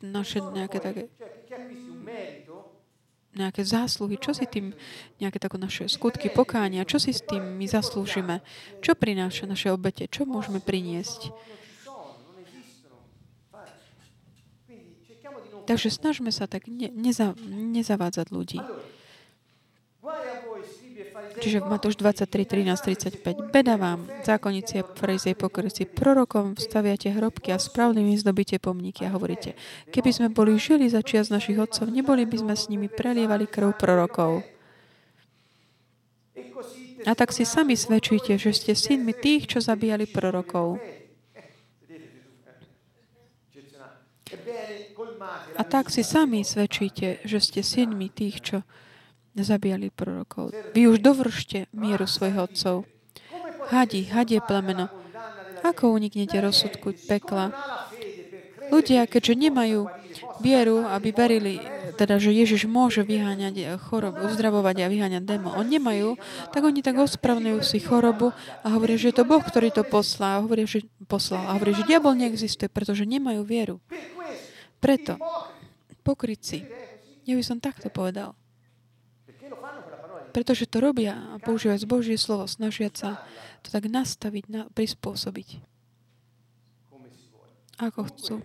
[0.03, 1.03] naše nejaké také
[3.33, 4.77] nejaké zásluhy, čo si tým,
[5.17, 8.45] nejaké tako naše skutky pokánia, čo si s tým my zaslúžime,
[8.85, 11.33] čo prináša naše obete, čo môžeme priniesť.
[15.63, 18.59] Takže snažme sa tak ne, neza, nezavádzať ľudí.
[21.39, 23.49] Čiže v Matúš 23, 13, 35.
[23.49, 29.57] Beda vám, zákonníci a farizej pokryci, prorokom vstaviate hrobky a správnymi zdobíte pomníky a hovoríte,
[29.89, 33.73] keby sme boli žili za čias našich otcov, neboli by sme s nimi prelievali krv
[33.77, 34.45] prorokov.
[37.03, 40.79] A tak si sami svedčíte, že ste synmi tých, čo zabíjali prorokov.
[45.59, 48.57] A tak si sami svedčíte, že ste synmi tých, čo
[49.33, 50.53] zabíjali prorokov.
[50.77, 52.85] Vy už dovršte mieru svojich otcov.
[53.73, 54.93] Hadi, hadie plemeno.
[55.65, 57.55] Ako uniknete rozsudku pekla?
[58.69, 59.89] Ľudia, keďže nemajú
[60.41, 61.61] vieru, aby verili,
[61.93, 65.53] teda, že Ježiš môže vyháňať chorobu, uzdravovať a vyháňať démo.
[65.53, 66.17] On nemajú,
[66.49, 68.33] tak oni tak ospravňujú si chorobu
[68.65, 70.41] a hovoria, že je to Boh, ktorý to poslal.
[70.41, 71.45] A hovoria, že poslal.
[71.47, 73.77] A hovoria, že diabol neexistuje, pretože nemajú vieru.
[74.81, 75.15] Preto,
[76.03, 76.65] pokryci,
[77.23, 78.35] ja by som takto povedal.
[80.33, 83.21] Pretože to robia a používajú Božie slovo, snažia sa
[83.61, 85.61] to tak nastaviť, na, prispôsobiť.
[87.77, 88.35] Ako chcú.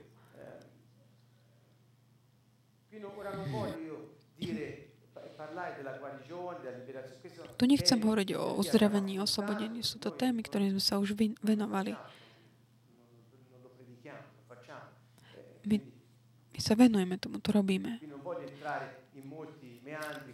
[7.58, 9.82] Tu nechcem hovoriť o uzdravení, oslobodení.
[9.82, 11.98] Sú to témy, ktoré sme sa už venovali.
[15.66, 15.76] My,
[16.54, 17.98] my sa venujeme tomu, to robíme.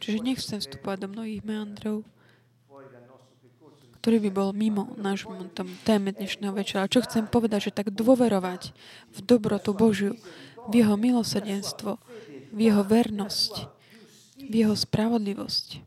[0.03, 2.03] Čiže nechcem vstupovať do mnohých meandrov,
[4.05, 6.91] ktorý by bol mimo nášmu tom téme dnešného večera.
[6.93, 8.77] Čo chcem povedať, že tak dôverovať
[9.17, 10.13] v dobrotu Božiu,
[10.69, 11.97] v jeho milosrdenstvo,
[12.53, 13.53] v jeho vernosť,
[14.45, 15.81] v jeho spravodlivosť.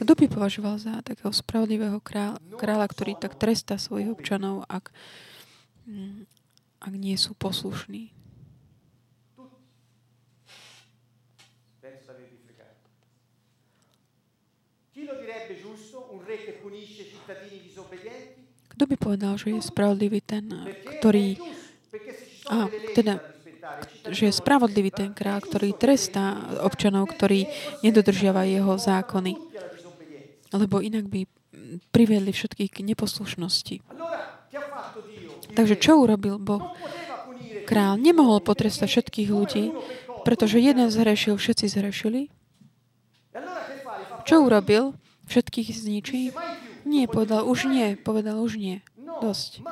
[0.00, 4.88] Kto by považoval za takého spravodlivého kráľa, kráľa ktorý tak trestá svojich občanov, ak,
[6.80, 8.14] ak nie sú poslušní?
[18.70, 20.48] Kto by povedal, že je spravodlivý ten,
[20.98, 21.36] ktorý...
[22.48, 22.64] A,
[22.96, 23.20] teda,
[24.08, 27.44] že je spravodlivý ten král, ktorý trestá občanov, ktorí
[27.84, 29.32] nedodržiavajú jeho zákony.
[30.50, 31.28] Lebo inak by
[31.94, 33.76] priviedli všetkých k neposlušnosti.
[35.50, 36.74] Takže čo urobil Boh?
[37.66, 39.64] Král nemohol potrestať všetkých ľudí,
[40.26, 42.22] pretože jeden zhrešil, všetci zhrešili.
[44.26, 44.98] Čo urobil?
[45.30, 46.34] Všetkých zničí?
[46.82, 48.82] Nie, povedal už nie, povedal už nie.
[49.22, 49.62] Dosť.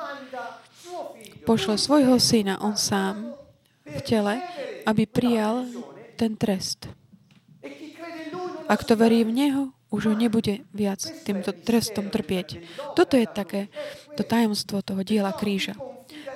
[1.43, 3.35] Pošle svojho syna, on sám,
[3.83, 4.39] v tele,
[4.85, 5.65] aby prijal
[6.15, 6.87] ten trest.
[8.69, 12.61] A kto verí v Neho, už ho nebude viac týmto trestom trpieť.
[12.93, 13.73] Toto je také
[14.13, 15.73] to tajomstvo toho diela kríža.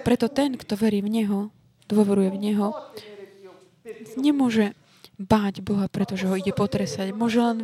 [0.01, 1.39] Preto ten, kto verí v Neho,
[1.85, 2.67] dôveruje v Neho,
[4.17, 4.73] nemôže
[5.21, 7.13] báť Boha, pretože ho ide potresať.
[7.13, 7.57] Môže len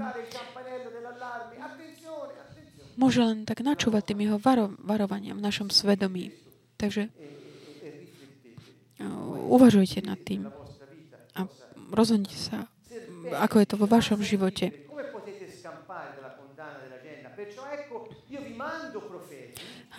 [3.00, 6.36] môže len tak načúvať tým jeho varo, varovaniam v našom svedomí.
[6.76, 7.08] Takže
[9.48, 10.52] uvažujte nad tým
[11.36, 11.48] a
[11.96, 12.68] rozhodnite sa,
[13.40, 14.89] ako je to vo vašom živote.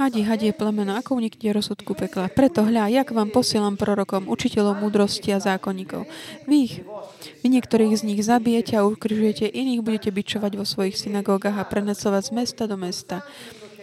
[0.00, 2.32] Hadi, hadie plemeno, ako uniknete rozsudku pekla.
[2.32, 6.08] Preto hľa, jak vám posielam prorokom, učiteľov múdrosti a zákonníkov.
[6.48, 6.74] Vy ich,
[7.44, 12.22] vy niektorých z nich zabijete a ukrižujete, iných budete bičovať vo svojich synagógach a prenecovať
[12.24, 13.20] z mesta do mesta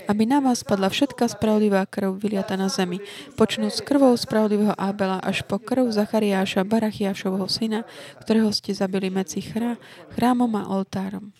[0.08, 3.04] aby na vás padla všetká spravodlivá krv vyliata na zemi,
[3.36, 7.84] počnúť s krvou spravodlivého Abela až po krv Zachariáša, Barachiášovho syna,
[8.24, 9.76] ktorého ste zabili medzi chrá,
[10.16, 11.36] chrámom a oltárom.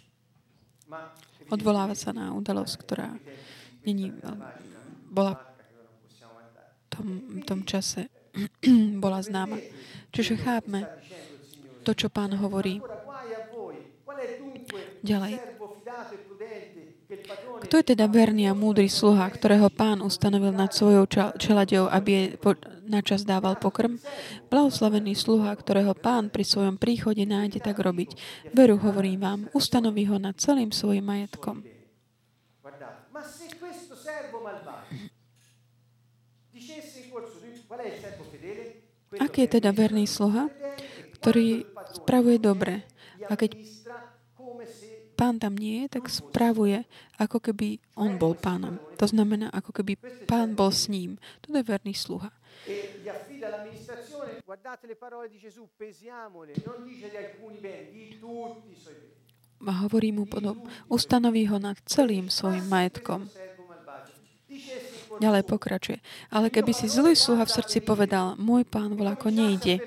[1.48, 3.16] Odvoláva sa na udalosť, ktorá
[3.88, 4.12] není
[5.08, 7.08] bola v tom,
[7.48, 8.12] tom čase
[9.04, 9.58] bola známa.
[10.12, 10.84] Čiže chápme
[11.88, 12.84] to, čo pán hovorí.
[15.00, 15.40] Ďalej.
[17.64, 21.08] Kto je teda verný a múdry sluha, ktorého pán ustanovil nad svojou
[21.40, 22.24] čeladiou, aby je
[22.84, 23.96] načas dával pokrm?
[24.52, 28.20] Blahoslavený sluha, ktorého pán pri svojom príchode nájde tak robiť.
[28.52, 31.77] Veru, hovorím vám, ustanoví ho nad celým svojim majetkom.
[39.18, 40.52] Aký je teda verný sluha,
[41.22, 41.64] ktorý
[41.96, 42.84] spravuje dobre?
[43.28, 43.56] A keď
[45.18, 46.86] pán tam nie je, tak spravuje,
[47.18, 48.78] ako keby on bol pánom.
[49.02, 49.98] To znamená, ako keby
[50.30, 51.18] pán bol s ním.
[51.42, 52.30] To je verný sluha.
[59.58, 60.56] A hovorí mu potom,
[60.86, 63.26] ustanoví ho nad celým svojim majetkom.
[65.18, 66.00] Ďalej pokračuje.
[66.30, 69.82] Ale keby si zlý sluha v srdci povedal, môj pán voľako nejde,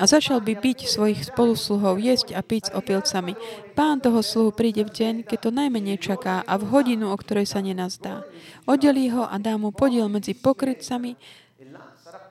[0.00, 3.36] a začal by byť svojich spolusluhov, jesť a piť s opilcami.
[3.76, 7.44] Pán toho sluhu príde v deň, keď to najmenej čaká a v hodinu, o ktorej
[7.44, 8.24] sa nenazdá.
[8.64, 11.20] Oddelí ho a dá mu podiel medzi pokrytcami,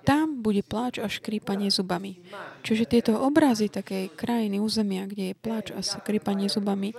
[0.09, 2.17] tam bude pláč a škrípanie zubami.
[2.65, 6.97] Čiže tieto obrazy takej krajiny, územia, kde je pláč a škrípanie zubami,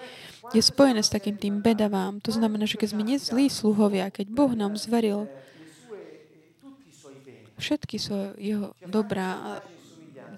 [0.55, 2.23] je spojené s takým tým bedavám.
[2.23, 5.27] To znamená, že keď sme nezlí sluhovia, keď Boh nám zveril
[7.59, 9.59] všetky svoje jeho dobrá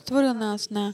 [0.02, 0.90] stvoril nás na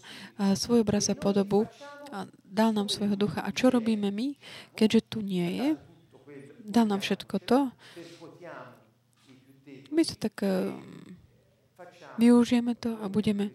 [0.53, 1.65] svoj obraz a podobu
[2.13, 3.41] a dal nám svojho ducha.
[3.41, 4.37] A čo robíme my,
[4.77, 5.69] keďže tu nie je?
[6.69, 7.73] Dal nám všetko to.
[9.89, 10.45] My sa tak
[12.19, 13.51] využijeme to a budeme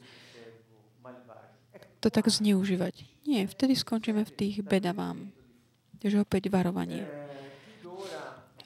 [2.03, 3.07] to tak zneužívať.
[3.23, 5.31] Nie, vtedy skončíme v tých bedavám.
[6.03, 7.07] Takže opäť varovanie.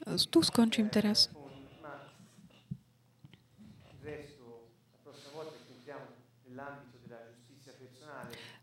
[0.02, 1.30] Tu skončím teraz.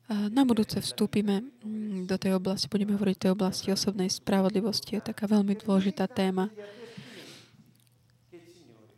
[0.05, 5.01] Na budúce vstúpime mm, do tej oblasti, budeme hovoriť o tej oblasti osobnej spravodlivosti.
[5.01, 6.53] Je taká veľmi dôležitá téma,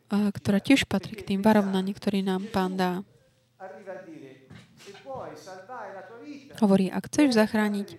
[0.10, 3.04] ktorá tiež patrí k tým varovnaní, ktorý nám Pán dá.
[6.58, 7.98] Hovorí, ak chceš zachrániť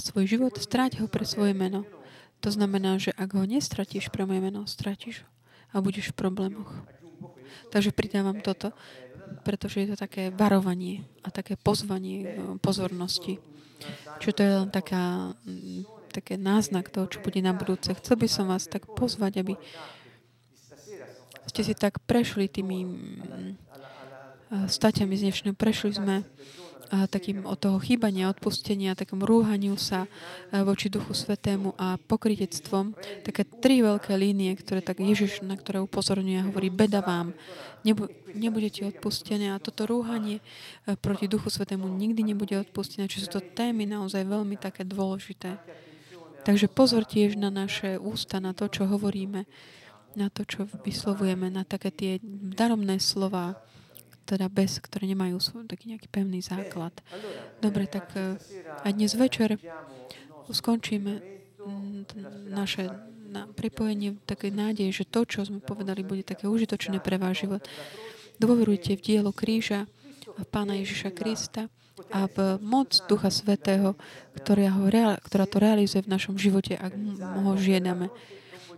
[0.00, 1.84] svoj život, stráť ho pre svoje meno.
[2.44, 5.28] To znamená, že ak ho nestratíš pre moje meno, stratíš ho
[5.74, 6.72] a budeš v problémoch.
[7.72, 8.72] Takže pridávam toto
[9.42, 12.26] pretože je to také varovanie a také pozvanie e,
[12.62, 13.38] pozornosti.
[14.22, 15.36] Čo to je len taká,
[16.08, 17.92] také náznak toho, čo bude na budúce.
[17.92, 19.54] Chcel by som vás tak pozvať, aby
[21.46, 23.52] ste si tak prešli tými mm,
[24.66, 25.56] staťami z dnešného.
[25.56, 26.26] Prešli sme
[26.86, 30.06] a takým od toho chýbania, odpustenia, takom rúhaniu sa
[30.54, 32.94] voči Duchu Svetému a pokrytectvom.
[33.26, 37.34] Také tri veľké línie, ktoré tak Ježiš, na ktoré upozorňuje a hovorí, beda vám,
[37.82, 40.38] nebu- nebudete odpustené a toto rúhanie
[41.02, 43.10] proti Duchu Svetému nikdy nebude odpustené.
[43.10, 45.58] Čiže sú to témy naozaj veľmi také dôležité.
[46.46, 49.50] Takže pozor tiež na naše ústa, na to, čo hovoríme,
[50.16, 53.60] na to, čo vyslovujeme, na také tie daromné slova,
[54.26, 56.92] teda bez, ktoré nemajú svoj taký nejaký pevný základ.
[57.62, 58.34] Dobre, tak eh,
[58.82, 59.60] aj dnes večer
[60.50, 61.12] skončíme
[61.62, 62.00] mm,
[62.50, 62.90] naše
[63.26, 67.62] na pripojenie také nádej, že to, čo sme povedali, bude také užitočné pre váš život.
[68.38, 69.90] Dôverujte v dielo kríža
[70.36, 71.68] v Pána Ježiša Krista
[72.12, 73.96] a v moc Ducha Svetého,
[74.36, 74.86] ktorá, ho,
[75.26, 78.12] ktorá to realizuje v našom živote, ak ho žiadame.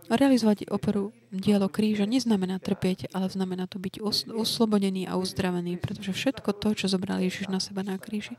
[0.09, 4.01] Realizovať operu dielo kríža neznamená trpieť, ale znamená to byť
[4.33, 8.37] uslobodený a uzdravený, pretože všetko to, čo zobral Ježiš na seba na kríži,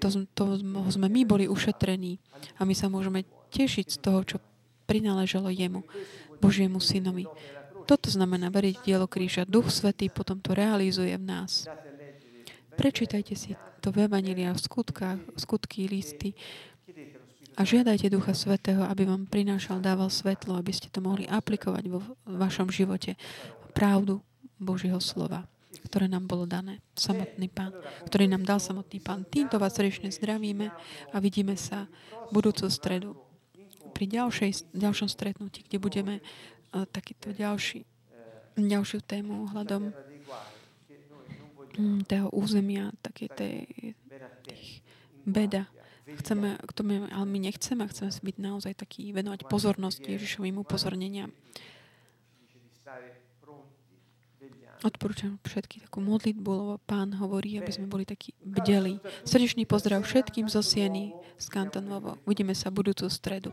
[0.00, 0.44] to, to
[0.88, 2.16] sme my boli ušetrení
[2.56, 4.36] a my sa môžeme tešiť z toho, čo
[4.88, 5.84] prináležalo jemu,
[6.40, 7.28] Božiemu synovi.
[7.84, 9.48] Toto znamená veriť dielo kríža.
[9.48, 11.68] Duch Svetý potom to realizuje v nás.
[12.76, 13.52] Prečítajte si
[13.84, 16.32] to v Evangelia v skutkách, skutky, listy,
[17.58, 21.98] a žiadajte Ducha Svetého, aby vám prinášal, dával svetlo, aby ste to mohli aplikovať vo
[22.22, 23.18] vašom živote.
[23.74, 24.22] Pravdu
[24.62, 25.42] Božieho slova,
[25.90, 26.78] ktoré nám bolo dané.
[26.94, 27.74] Samotný Pán,
[28.06, 29.26] ktorý nám dal samotný Pán.
[29.26, 30.70] Týmto vás srdečne zdravíme
[31.10, 31.90] a vidíme sa
[32.30, 33.18] budúcu stredu
[33.90, 37.82] pri ďalšej, ďalšom stretnutí, kde budeme uh, takýto ďalší,
[38.54, 39.90] ďalšiu tému ohľadom
[41.74, 43.66] mm, toho územia, také tej,
[45.26, 45.66] beda,
[46.08, 51.28] Chceme k tomu, ale my nechceme, chceme byť naozaj taký, venovať pozornosť Ježišovým upozorneniam.
[54.78, 59.02] Odporúčam všetky takú modlitbu, lebo Pán hovorí, aby sme boli takí bdeli.
[59.26, 62.22] Srdečný pozdrav všetkým zo Sieny z Kantonovo.
[62.22, 63.50] Uvidíme sa budúcu stredu.